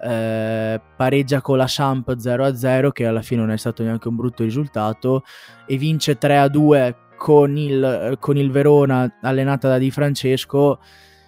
[0.00, 4.42] eh, pareggia con la Samp 0-0 che alla fine non è stato neanche un brutto
[4.42, 5.22] risultato
[5.66, 10.78] e vince 3-2 con il, con il Verona allenata da Di Francesco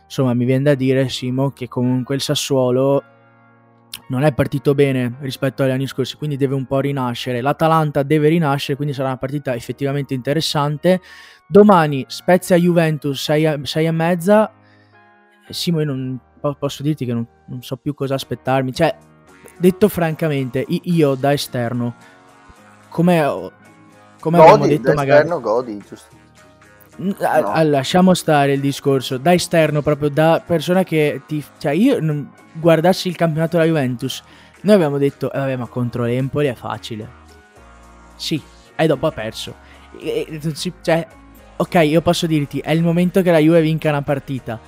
[0.05, 3.03] insomma mi viene da dire Simo che comunque il Sassuolo
[4.09, 8.29] non è partito bene rispetto agli anni scorsi quindi deve un po' rinascere l'Atalanta deve
[8.29, 11.01] rinascere quindi sarà una partita effettivamente interessante
[11.47, 14.53] domani Spezia Juventus 6 e mezza
[15.53, 16.21] Simo, io non
[16.59, 18.73] posso dirti che non, non so più cosa aspettarmi.
[18.73, 18.97] Cioè,
[19.59, 21.95] detto francamente, io da esterno,
[22.89, 23.53] come,
[24.21, 25.23] come godi, abbiamo detto da magari...
[25.23, 26.17] esterno godi, giusto?
[26.99, 27.63] No.
[27.65, 31.45] lasciamo stare il discorso da esterno, proprio da persona che ti.
[31.59, 31.99] cioè, io
[32.53, 34.23] guardassi il campionato della Juventus.
[34.63, 37.09] Noi abbiamo detto, eh, vabbè, ma contro l'Empoli è facile.
[38.17, 38.41] Sì,
[38.75, 39.55] e dopo ha perso.
[40.01, 40.41] E,
[40.83, 41.07] cioè,
[41.57, 44.59] ok, io posso dirti, è il momento che la Juve vinca una partita.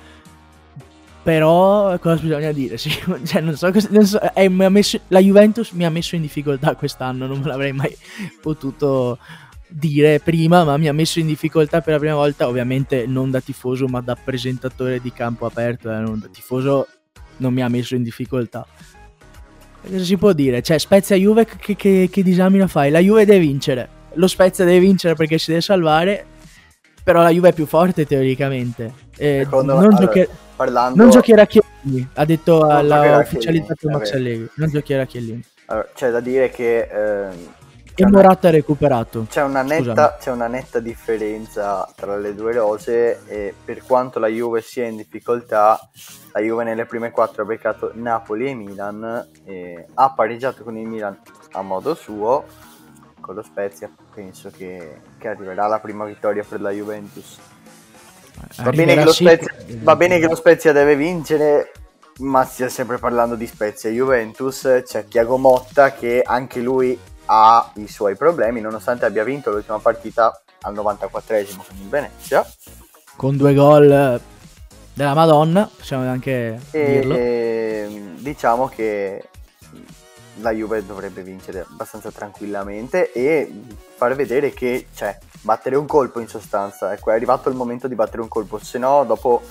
[1.23, 2.77] Però cosa bisogna dire?
[2.79, 2.89] Sì,
[3.25, 7.27] cioè, non so, non so è, messo, la Juventus mi ha messo in difficoltà quest'anno,
[7.27, 7.95] non me l'avrei mai
[8.41, 9.19] potuto
[9.71, 13.39] dire prima, ma mi ha messo in difficoltà per la prima volta, ovviamente non da
[13.39, 16.87] tifoso, ma da presentatore di campo aperto, eh, non da tifoso
[17.37, 18.65] non mi ha messo in difficoltà.
[19.81, 20.61] Cosa si può dire?
[20.61, 22.91] Cioè, Spezia Juve che, che, che disamina fai?
[22.91, 26.25] La Juve deve vincere, lo Spezia deve vincere perché si deve salvare,
[27.03, 28.93] però la Juve è più forte teoricamente.
[29.17, 31.01] Eh, non, allora, giochi- parlando...
[31.01, 35.43] non giocherà Chiellini, ha detto alla ufficializzato Max Allegri, non giocherà Chiellini.
[35.65, 36.79] Allora, c'è da dire che...
[36.81, 37.59] Eh
[38.01, 39.25] e Morata è recuperato.
[39.29, 44.27] C'è una, netta, c'è una, netta, differenza tra le due rose e per quanto la
[44.27, 45.79] Juve sia in difficoltà,
[46.31, 50.87] la Juve nelle prime quattro ha beccato Napoli e Milan, e ha pareggiato con il
[50.87, 51.19] Milan
[51.51, 52.45] a modo suo,
[53.19, 57.39] con lo Spezia penso che, che arriverà la prima vittoria per la Juventus.
[58.63, 61.71] Va bene, Spezia, va bene, che lo Spezia, deve vincere,
[62.19, 64.81] ma stiamo sempre parlando di Spezia e Juventus.
[64.83, 66.97] C'è Tiago Motta che anche lui
[67.33, 72.45] ha i suoi problemi, nonostante abbia vinto l'ultima partita al 94esimo con il Venezia.
[73.15, 74.19] Con due gol
[74.93, 77.15] della Madonna, possiamo anche e, dirlo.
[77.15, 79.29] E, diciamo che
[80.41, 83.49] la Juve dovrebbe vincere abbastanza tranquillamente e
[83.95, 86.91] far vedere che c'è, cioè, battere un colpo in sostanza.
[86.91, 89.41] Ecco, è arrivato il momento di battere un colpo, se no dopo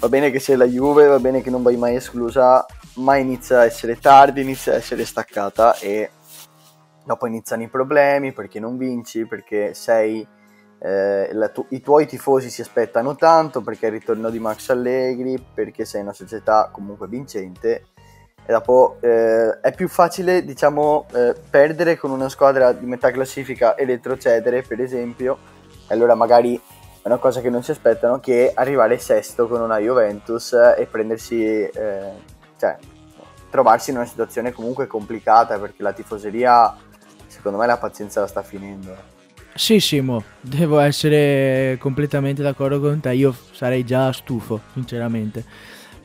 [0.00, 3.60] va bene che sei la Juve, va bene che non vai mai esclusa, ma inizia
[3.60, 6.10] a essere tardi, inizia a essere staccata e
[7.06, 10.26] dopo iniziano i problemi perché non vinci, perché sei,
[10.80, 15.42] eh, tu- i tuoi tifosi si aspettano tanto, perché è il ritorno di Max Allegri,
[15.54, 17.84] perché sei una società comunque vincente.
[18.44, 23.74] E dopo eh, è più facile diciamo eh, perdere con una squadra di metà classifica
[23.74, 25.38] e retrocedere per esempio.
[25.88, 29.78] E allora magari è una cosa che non si aspettano che arrivare sesto con una
[29.78, 32.10] Juventus e prendersi eh,
[32.56, 32.76] cioè
[33.50, 36.74] trovarsi in una situazione comunque complicata perché la tifoseria
[37.46, 38.96] secondo me la pazienza la sta finendo.
[39.54, 43.14] Sì, Simo, devo essere completamente d'accordo con te.
[43.14, 45.44] Io sarei già stufo, sinceramente.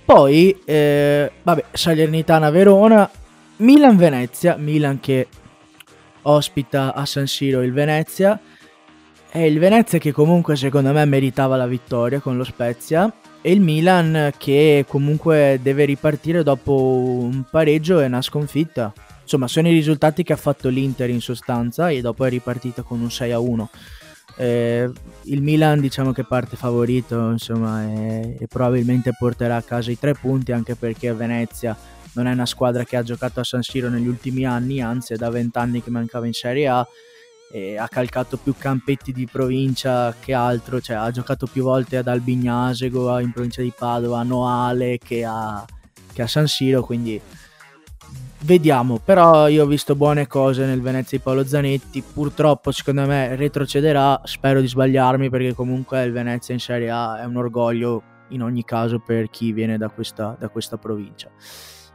[0.06, 3.10] Poi, eh, vabbè, Salernitana Verona,
[3.58, 5.28] Milan Venezia, Milan che
[6.24, 8.40] ospita a San Siro il Venezia.
[9.32, 13.12] E il Venezia che comunque secondo me meritava la vittoria con lo Spezia.
[13.42, 18.94] E il Milan che comunque deve ripartire dopo un pareggio e una sconfitta.
[19.34, 23.00] Insomma, sono i risultati che ha fatto l'Inter in sostanza e dopo è ripartita con
[23.00, 23.70] un 6 a 1.
[24.36, 24.92] Eh,
[25.24, 30.16] il Milan diciamo che parte favorito insomma e, e, probabilmente porterà a casa i tre
[30.16, 31.78] punti anche perché Venezia
[32.14, 35.16] non è una squadra che ha giocato a San Siro negli ultimi anni anzi è
[35.16, 36.86] da vent'anni che mancava in Serie A
[37.54, 42.08] e ha calcato più campetti di provincia che altro cioè ha giocato più volte ad
[42.08, 45.64] Albignasego in provincia di Padova a Noale che a,
[46.12, 47.22] che a San Siro quindi
[48.44, 53.36] Vediamo, però io ho visto buone cose nel Venezia di Paolo Zanetti, purtroppo secondo me
[53.36, 58.42] retrocederà, spero di sbagliarmi perché comunque il Venezia in Serie A è un orgoglio in
[58.42, 61.30] ogni caso per chi viene da questa, da questa provincia.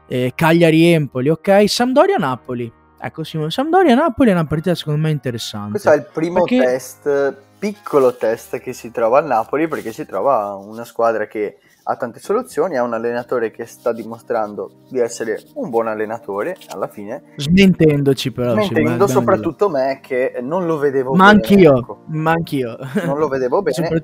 [0.06, 2.72] Eh, Cagliari-Empoli, ok, Sampdoria-Napoli.
[2.98, 5.70] Ecco Simone, Sampdoria-Napoli è una partita secondo me interessante.
[5.70, 6.64] Questo è il primo perché...
[6.64, 11.58] test, piccolo test che si trova a Napoli perché si trova una squadra che
[11.88, 16.88] ha tante soluzioni, ha un allenatore che sta dimostrando di essere un buon allenatore alla
[16.88, 17.22] fine.
[17.36, 18.60] Smentendoci però.
[18.60, 21.36] Smentendo soprattutto me che non lo vedevo ma bene.
[21.36, 22.02] Anch'io, ecco.
[22.06, 22.76] Ma anch'io.
[23.04, 23.76] Non lo vedevo bene.
[23.76, 24.02] Sopra...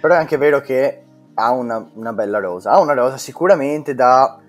[0.00, 1.02] Però è anche vero che
[1.34, 2.70] ha una, una bella rosa.
[2.70, 4.40] Ha una rosa sicuramente da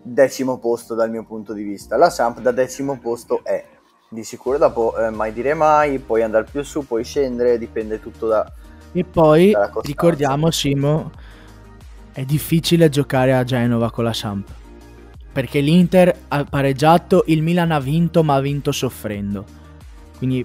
[0.00, 1.96] decimo posto dal mio punto di vista.
[1.96, 3.64] La Samp da decimo posto è
[4.08, 8.28] di sicuro dopo eh, mai dire mai, puoi andare più su, puoi scendere, dipende tutto
[8.28, 8.52] da...
[8.92, 9.52] E poi
[9.82, 11.10] ricordiamo Simo
[12.20, 14.46] è difficile giocare a Genova con la Samp.
[15.32, 19.46] Perché l'Inter ha pareggiato, il Milan ha vinto, ma ha vinto soffrendo.
[20.18, 20.44] Quindi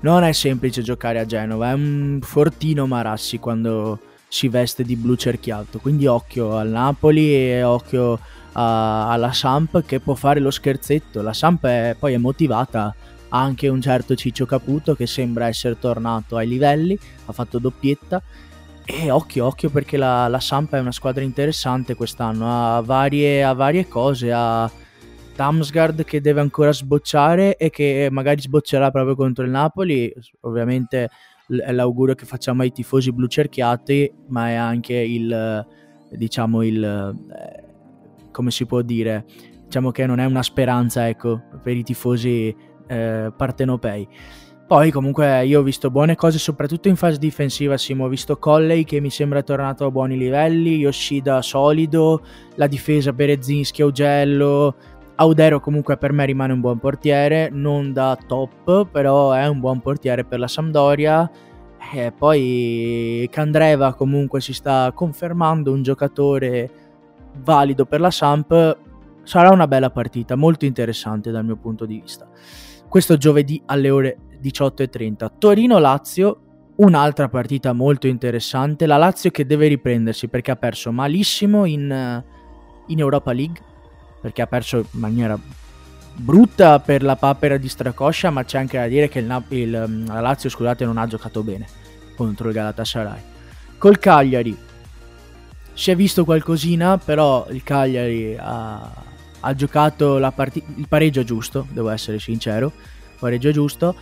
[0.00, 3.98] non è semplice giocare a Genova, è un fortino Marassi quando
[4.28, 5.78] si veste di blu cerchiato.
[5.78, 8.18] Quindi occhio al Napoli e occhio
[8.52, 11.22] a, alla Samp che può fare lo scherzetto.
[11.22, 12.94] La Samp è, poi è motivata,
[13.30, 18.22] anche un certo Ciccio Caputo che sembra essere tornato ai livelli, ha fatto doppietta
[18.86, 23.54] E occhio, occhio perché la, la Sampa è una squadra interessante quest'anno, ha varie, ha
[23.54, 24.70] varie cose, ha
[25.34, 31.08] Damsgaard che deve ancora sbocciare e che magari sboccerà proprio contro il Napoli, ovviamente
[31.46, 35.66] è l'augurio che facciamo ai tifosi blu cerchiati, ma è anche il,
[36.10, 37.64] diciamo, il, eh,
[38.30, 39.24] come si può dire,
[39.64, 42.54] diciamo che non è una speranza, ecco, per i tifosi
[42.86, 44.08] eh, partenopei.
[44.74, 48.82] Poi comunque io ho visto buone cose soprattutto in fase difensiva, Simo, ho visto Colley
[48.82, 52.20] che mi sembra tornato a buoni livelli, Yoshida solido,
[52.56, 54.74] la difesa Berezinski, Augello,
[55.14, 59.80] Audero comunque per me rimane un buon portiere, non da top, però è un buon
[59.80, 61.30] portiere per la Sampdoria.
[61.94, 66.70] E poi Candreva comunque si sta confermando un giocatore
[67.44, 68.78] valido per la Samp.
[69.22, 72.26] Sarà una bella partita, molto interessante dal mio punto di vista.
[72.94, 75.32] Questo giovedì alle ore 18.30.
[75.40, 78.86] Torino-Lazio, un'altra partita molto interessante.
[78.86, 82.22] La Lazio che deve riprendersi perché ha perso malissimo in,
[82.86, 83.60] in Europa League,
[84.20, 85.36] perché ha perso in maniera
[86.14, 89.70] brutta per la papera di Stracoscia, ma c'è anche da dire che il, il,
[90.06, 91.66] la Lazio scusate, non ha giocato bene
[92.14, 93.20] contro il Galatasaray.
[93.76, 94.56] Col Cagliari
[95.72, 98.88] si è visto qualcosina, però il Cagliari ha,
[99.44, 102.72] ha giocato part- il pareggio giusto, devo essere sincero,
[103.18, 103.94] pareggio giusto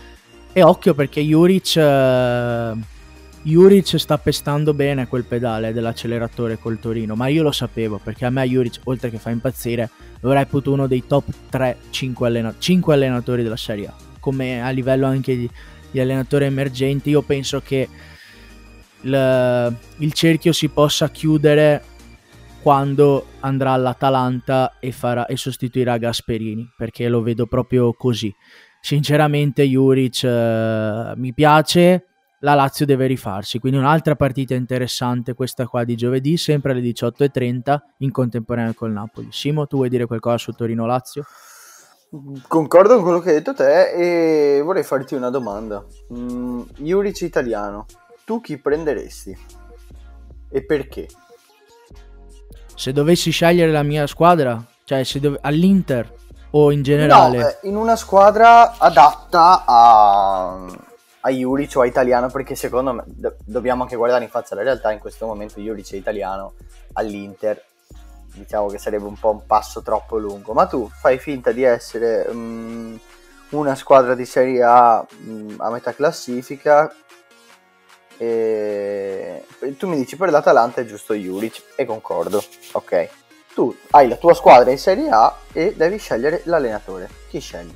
[0.53, 2.79] e occhio perché Juric, uh,
[3.43, 8.31] Juric sta pestando bene quel pedale dell'acceleratore col Torino, ma io lo sapevo perché a
[8.31, 9.89] me Juric, oltre che fa impazzire,
[10.21, 12.55] lo reputo uno dei top 3-5 allena-
[12.87, 15.51] allenatori della Serie A, come a livello anche di,
[15.91, 17.11] di allenatori emergenti.
[17.11, 17.89] Io penso che
[19.05, 21.83] il cerchio si possa chiudere
[22.63, 28.35] quando andrà all'Atalanta e, farà, e sostituirà Gasperini, perché lo vedo proprio così
[28.83, 32.07] sinceramente Juric eh, mi piace,
[32.41, 37.79] la Lazio deve rifarsi, quindi un'altra partita interessante questa qua di giovedì, sempre alle 18.30
[37.99, 39.29] in contemporanea col Napoli.
[39.31, 41.25] Simo, tu vuoi dire qualcosa su Torino-Lazio?
[42.47, 45.87] Concordo con quello che hai detto te e vorrei farti una domanda.
[46.13, 47.87] Mm, Juric italiano,
[48.27, 49.39] tu chi prenderesti?
[50.51, 51.07] E perché?
[52.75, 55.39] Se dovessi scegliere la mia squadra, cioè dove...
[55.41, 56.21] all'Inter,
[56.53, 57.39] o in generale?
[57.39, 60.67] No, eh, in una squadra adatta a,
[61.21, 64.63] a Juric o a italiano, perché secondo me do- dobbiamo anche guardare in faccia la
[64.63, 66.55] realtà, in questo momento Juric è italiano
[66.95, 67.63] all'Inter,
[68.35, 72.27] diciamo che sarebbe un po' un passo troppo lungo, ma tu fai finta di essere
[72.29, 72.99] um,
[73.51, 76.93] una squadra di Serie A um, a metà classifica
[78.23, 82.43] e tu mi dici per l'Atalanta è giusto Juric e concordo,
[82.73, 83.11] ok
[83.55, 87.09] tu hai la tua squadra in Serie A e devi scegliere l'allenatore.
[87.29, 87.75] Chi scegli?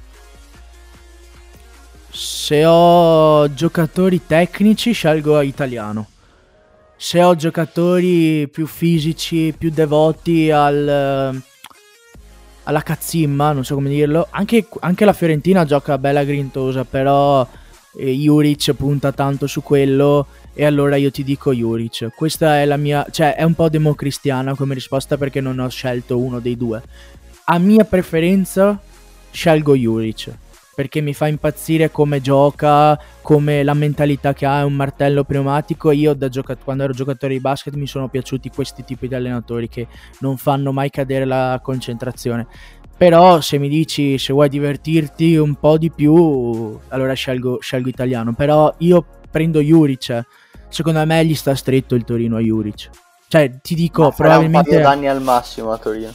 [2.11, 6.09] Se ho giocatori tecnici, scelgo italiano.
[6.97, 11.43] Se ho giocatori più fisici, più devoti al,
[12.63, 17.47] alla cazzimma, non so come dirlo, anche, anche la Fiorentina gioca bella grintosa, però
[17.97, 22.09] eh, Juric punta tanto su quello e allora io ti dico Juric.
[22.15, 26.19] Questa è la mia, cioè è un po' democristiana come risposta perché non ho scelto
[26.19, 26.83] uno dei due.
[27.45, 28.81] A mia preferenza
[29.31, 30.35] scelgo Juric
[30.77, 35.91] perché mi fa impazzire come gioca, come la mentalità che ha, è un martello pneumatico.
[35.91, 39.71] Io da giocat- quando ero giocatore di basket mi sono piaciuti questi tipi di allenatori
[39.71, 39.89] che
[40.19, 42.47] non fanno mai cadere la concentrazione.
[42.97, 48.33] Però se mi dici se vuoi divertirti un po' di più, allora scelgo, scelgo italiano.
[48.33, 50.25] Però io prendo Juric
[50.69, 52.91] secondo me gli sta stretto il Torino a Juric.
[53.29, 54.71] Cioè, ti dico, ma probabilmente...
[54.71, 56.15] un paio d'anni al massimo a Torino.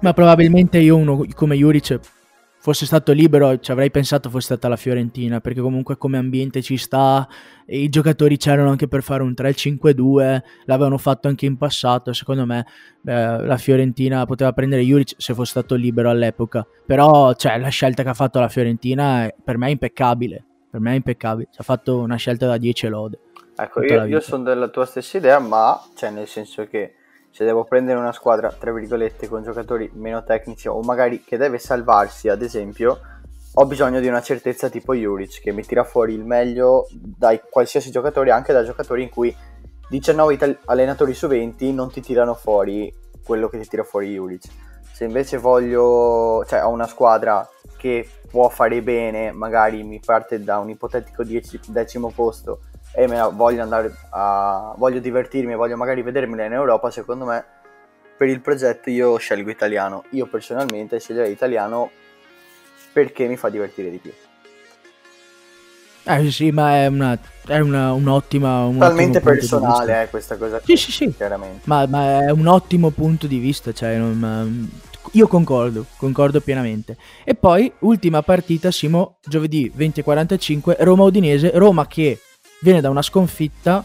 [0.00, 1.98] Ma probabilmente io uno come Juric
[2.66, 6.76] fosse stato libero ci avrei pensato fosse stata la Fiorentina perché comunque come ambiente ci
[6.76, 7.28] sta
[7.66, 12.66] i giocatori c'erano anche per fare un 3-5-2 l'avevano fatto anche in passato secondo me
[13.04, 16.66] eh, la Fiorentina poteva prendere Juric se fosse stato libero all'epoca.
[16.84, 20.80] Però cioè, la scelta che ha fatto la Fiorentina è, per me è impeccabile per
[20.80, 23.18] me è impeccabile ci ha fatto una scelta da 10 lode.
[23.56, 26.94] Ecco, io, io, sono della tua stessa idea, ma cioè nel senso che
[27.36, 31.58] se devo prendere una squadra, tra virgolette, con giocatori meno tecnici o magari che deve
[31.58, 32.98] salvarsi, ad esempio,
[33.52, 37.90] ho bisogno di una certezza tipo Juric che mi tira fuori il meglio da qualsiasi
[37.90, 39.36] giocatore, anche da giocatori in cui
[39.90, 42.90] 19 itali- allenatori su 20 non ti tirano fuori
[43.22, 44.44] quello che ti tira fuori Juric.
[44.90, 50.56] Se invece voglio, cioè ho una squadra che può fare bene, magari mi parte da
[50.56, 52.60] un ipotetico dieci- decimo posto
[52.96, 57.44] e me voglio andare a voglio divertirmi e voglio magari vedermela in Europa, secondo me
[58.16, 60.04] per il progetto io scelgo italiano.
[60.10, 61.90] Io personalmente sceglierei italiano
[62.94, 64.12] perché mi fa divertire di più.
[66.04, 70.76] Eh sì, ma è una è una, un'ottima un totalmente personale eh, questa cosa sì
[70.76, 74.68] sì sì chiaramente ma, ma, è un ottimo punto di vista cioè non,
[75.12, 82.18] io concordo concordo pienamente e poi ultima partita Simo giovedì 20.45 Roma Udinese Roma che
[82.60, 83.84] viene da una sconfitta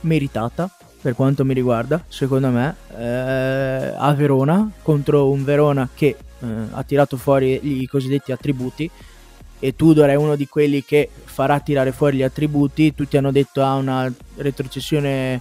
[0.00, 0.70] meritata
[1.00, 6.82] per quanto mi riguarda secondo me eh, a Verona contro un Verona che eh, ha
[6.82, 8.90] tirato fuori i cosiddetti attributi
[9.64, 12.96] e Tudor è uno di quelli che farà tirare fuori gli attributi.
[12.96, 15.40] Tutti hanno detto ha una retrocessione,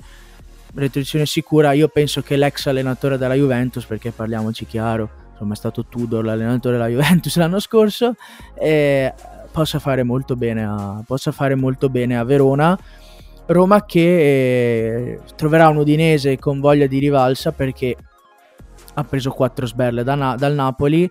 [0.75, 1.71] retrocessione sicura.
[1.71, 6.75] Io penso che l'ex allenatore della Juventus, perché parliamoci chiaro, insomma è stato Tudor l'allenatore
[6.77, 8.13] della Juventus l'anno scorso,
[8.53, 9.11] eh,
[9.51, 12.77] possa, fare molto bene a, fare molto bene a Verona.
[13.47, 17.95] Roma che eh, troverà un Udinese con voglia di rivalsa perché
[18.93, 21.09] ha preso quattro sberle da, dal Napoli.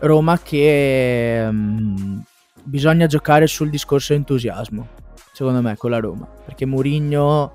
[0.00, 2.22] Roma che um,
[2.62, 4.88] bisogna giocare sul discorso entusiasmo,
[5.32, 7.52] secondo me, con la Roma, perché Mourinho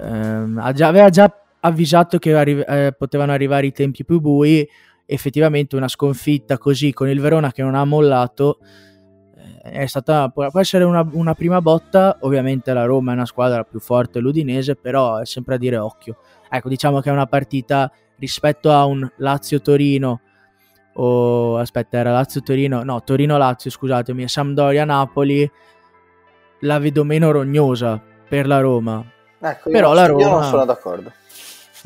[0.00, 4.66] ehm, aveva già avvisato che arri- eh, potevano arrivare i tempi più bui,
[5.04, 8.58] effettivamente una sconfitta così con il Verona che non ha mollato
[9.62, 13.80] è stata, può essere una, una, prima botta, ovviamente la Roma è una squadra più
[13.80, 16.16] forte l'Udinese, però è sempre a dire occhio.
[16.48, 20.20] Ecco, diciamo che è una partita rispetto a un Lazio-Torino
[20.94, 25.50] o aspetta era Lazio-Torino, no Torino-Lazio scusatemi, e Sampdoria-Napoli
[26.60, 29.04] la vedo meno rognosa per la Roma.
[29.38, 30.22] Ecco, Però la Roma...
[30.22, 31.12] Io non sono d'accordo.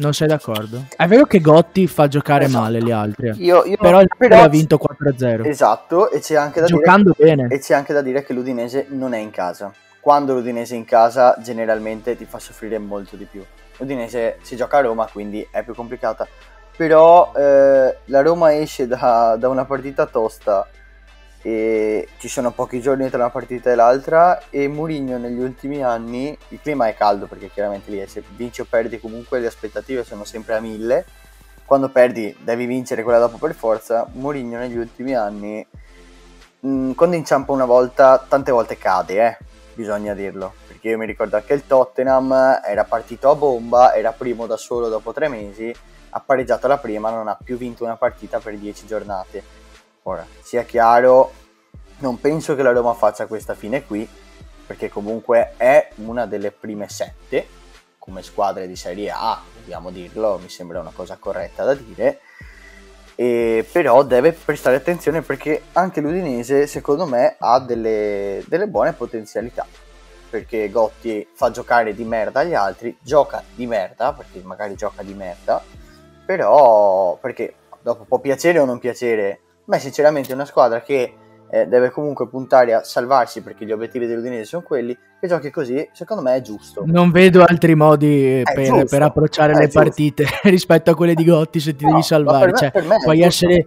[0.01, 0.87] Non sei d'accordo?
[0.97, 2.63] È vero che Gotti fa giocare esatto.
[2.63, 3.33] male gli altri.
[3.37, 5.47] Io, io però il Napoli ha vinto 4-0.
[5.47, 7.55] Esatto, e c'è, anche da Giocando dire, bene.
[7.55, 9.71] e c'è anche da dire che l'Udinese non è in casa.
[10.01, 13.45] Quando l'Udinese è in casa, generalmente ti fa soffrire molto di più.
[13.77, 16.27] L'Udinese si gioca a Roma, quindi è più complicata
[16.81, 20.67] però eh, la Roma esce da, da, una partita tosta
[21.43, 26.37] e ci sono pochi giorni tra una partita e l'altra e Mourinho negli ultimi anni,
[26.49, 30.25] il clima è caldo perché chiaramente lì se vinci o perdi comunque le aspettative sono
[30.25, 31.05] sempre a mille,
[31.65, 35.67] quando perdi devi vincere quella dopo per forza, Mourinho negli ultimi anni
[36.61, 39.39] mh, mm, quando inciampa una volta tante volte cade, eh,
[39.75, 44.47] bisogna dirlo, perché io mi ricordo anche il Tottenham era partito a bomba, era primo
[44.47, 45.75] da solo dopo tre mesi
[46.11, 49.43] ha pareggiato la prima, non ha più vinto una partita per 10 giornate.
[50.05, 51.33] Ora, sia chiaro,
[51.99, 54.09] non penso che la Roma faccia questa fine qui,
[54.67, 57.59] perché comunque è una delle prime sette
[57.99, 62.21] come squadre di Serie A, dobbiamo dirlo, mi sembra una cosa corretta da dire.
[63.15, 69.67] E però deve prestare attenzione perché anche l'Udinese secondo me ha delle, delle buone potenzialità
[70.31, 75.13] perché Gotti fa giocare di merda agli altri, gioca di merda, perché magari gioca di
[75.13, 75.63] merda,
[76.25, 81.15] però perché dopo può piacere o non piacere, ma sinceramente è una squadra che
[81.51, 85.89] eh, deve comunque puntare a salvarsi perché gli obiettivi dell'Udinese sono quelli, che giochi così
[85.93, 86.83] secondo me è giusto.
[86.87, 89.81] Non vedo altri modi per, per, approcciare le giusto.
[89.81, 92.71] partite rispetto a quelle di Gotti se ti no, devi salvare, cioè,
[93.03, 93.67] puoi essere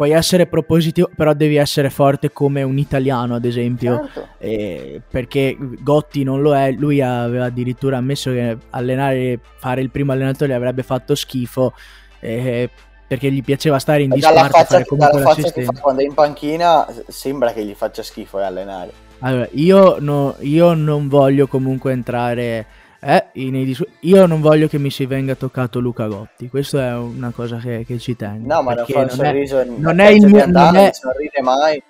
[0.00, 4.08] puoi essere propositivo, però devi essere forte come un italiano, ad esempio.
[4.14, 4.28] Certo.
[4.38, 10.12] Eh, perché Gotti non lo è, lui aveva addirittura ammesso che allenare, fare il primo
[10.12, 11.74] allenatore avrebbe fatto schifo.
[12.18, 12.70] Eh,
[13.10, 16.14] perché gli piaceva stare in disparte fare comunque dalla faccia che fa quando è in
[16.14, 22.66] panchina sembra che gli faccia schifo allenare allora io, no, io non voglio comunque entrare
[23.00, 27.56] eh, io non voglio che mi si venga toccato Luca Gotti, questa è una cosa
[27.56, 28.46] che, che ci tengo.
[28.46, 30.44] No, ma non fa un sorriso, è, non è il mio...
[30.44, 30.90] non, è...
[30.92, 31.82] sorride mai.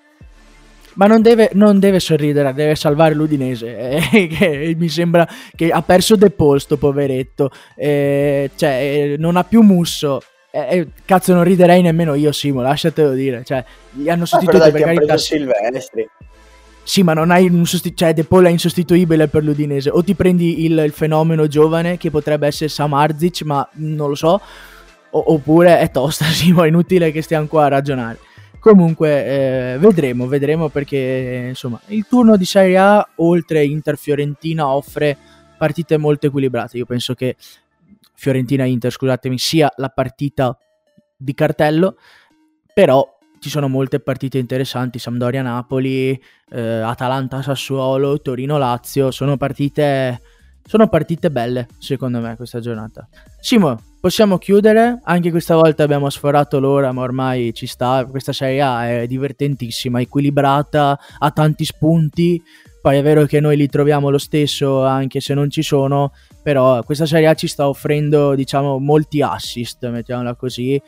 [0.95, 3.77] Ma non deve, non deve, sorridere, deve salvare l'Udinese.
[3.77, 7.51] Eh, che mi sembra che ha perso De Posto, poveretto.
[7.75, 10.21] Eh, cioè, eh, non ha più Musso.
[10.51, 13.43] Eh, eh, cazzo, non riderei nemmeno io, Simo, lasciatelo dire.
[13.45, 15.17] Cioè, gli hanno sostituito ah, per carità.
[15.17, 16.09] Silvestri.
[16.83, 19.91] Sì, ma non hai un sostitu- cioè De Paul è insostituibile per l'Udinese.
[19.91, 24.41] O ti prendi il, il fenomeno giovane che potrebbe essere Samarzic, ma non lo so.
[25.11, 28.19] O- oppure è tosta, sì, ma è inutile che stiamo qua a ragionare.
[28.59, 29.25] Comunque
[29.75, 35.17] eh, vedremo, vedremo perché insomma il turno di Serie A oltre Inter-Fiorentina offre
[35.57, 36.77] partite molto equilibrate.
[36.77, 37.37] Io penso che
[38.21, 40.55] Fiorentina-Inter, scusatemi, sia la partita
[41.17, 41.97] di cartello,
[42.75, 43.03] però
[43.41, 50.21] ci sono molte partite interessanti, Sampdoria-Napoli, eh, Atalanta-Sassuolo, Torino-Lazio, sono partite,
[50.63, 53.09] sono partite belle secondo me questa giornata.
[53.41, 58.61] Simo, possiamo chiudere, anche questa volta abbiamo sforato l'ora ma ormai ci sta, questa Serie
[58.61, 62.43] A è divertentissima, equilibrata, ha tanti spunti,
[62.83, 66.13] poi è vero che noi li troviamo lo stesso anche se non ci sono,
[66.43, 70.81] però questa Serie A ci sta offrendo diciamo molti assist, mettiamola così,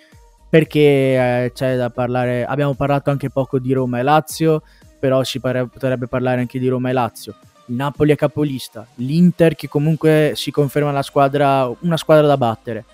[0.49, 4.63] perché eh, c'è da parlare, abbiamo parlato anche poco di Roma e Lazio,
[4.99, 7.35] però si pare- potrebbe parlare anche di Roma e Lazio.
[7.67, 12.85] Il Napoli è capolista, l'Inter che comunque si conferma squadra, una squadra da battere.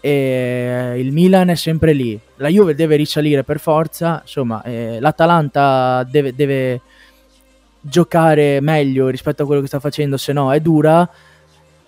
[0.00, 2.18] E il Milan è sempre lì.
[2.36, 4.20] La Juve deve risalire per forza.
[4.20, 6.80] Insomma, eh, l'Atalanta deve, deve
[7.80, 11.08] giocare meglio rispetto a quello che sta facendo, se no è dura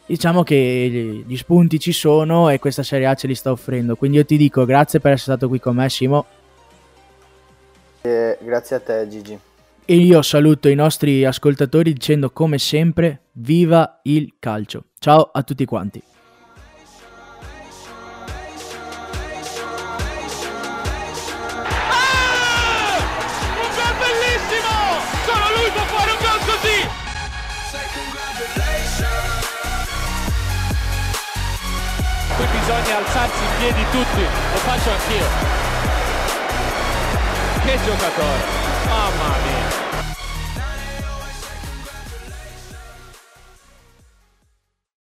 [0.09, 3.95] diciamo che gli spunti ci sono e questa Serie A ce li sta offrendo.
[3.95, 6.25] Quindi io ti dico grazie per essere stato qui con me, Simo.
[8.01, 9.39] Eh, grazie a te, Gigi.
[9.85, 14.85] E io saluto i nostri ascoltatori dicendo come sempre, viva il calcio.
[14.99, 16.03] Ciao a tutti quanti.
[32.69, 35.27] Bisogna alzarsi in piedi tutti, lo faccio anch'io.
[37.65, 38.43] Che giocatore,
[38.87, 39.58] mamma mia.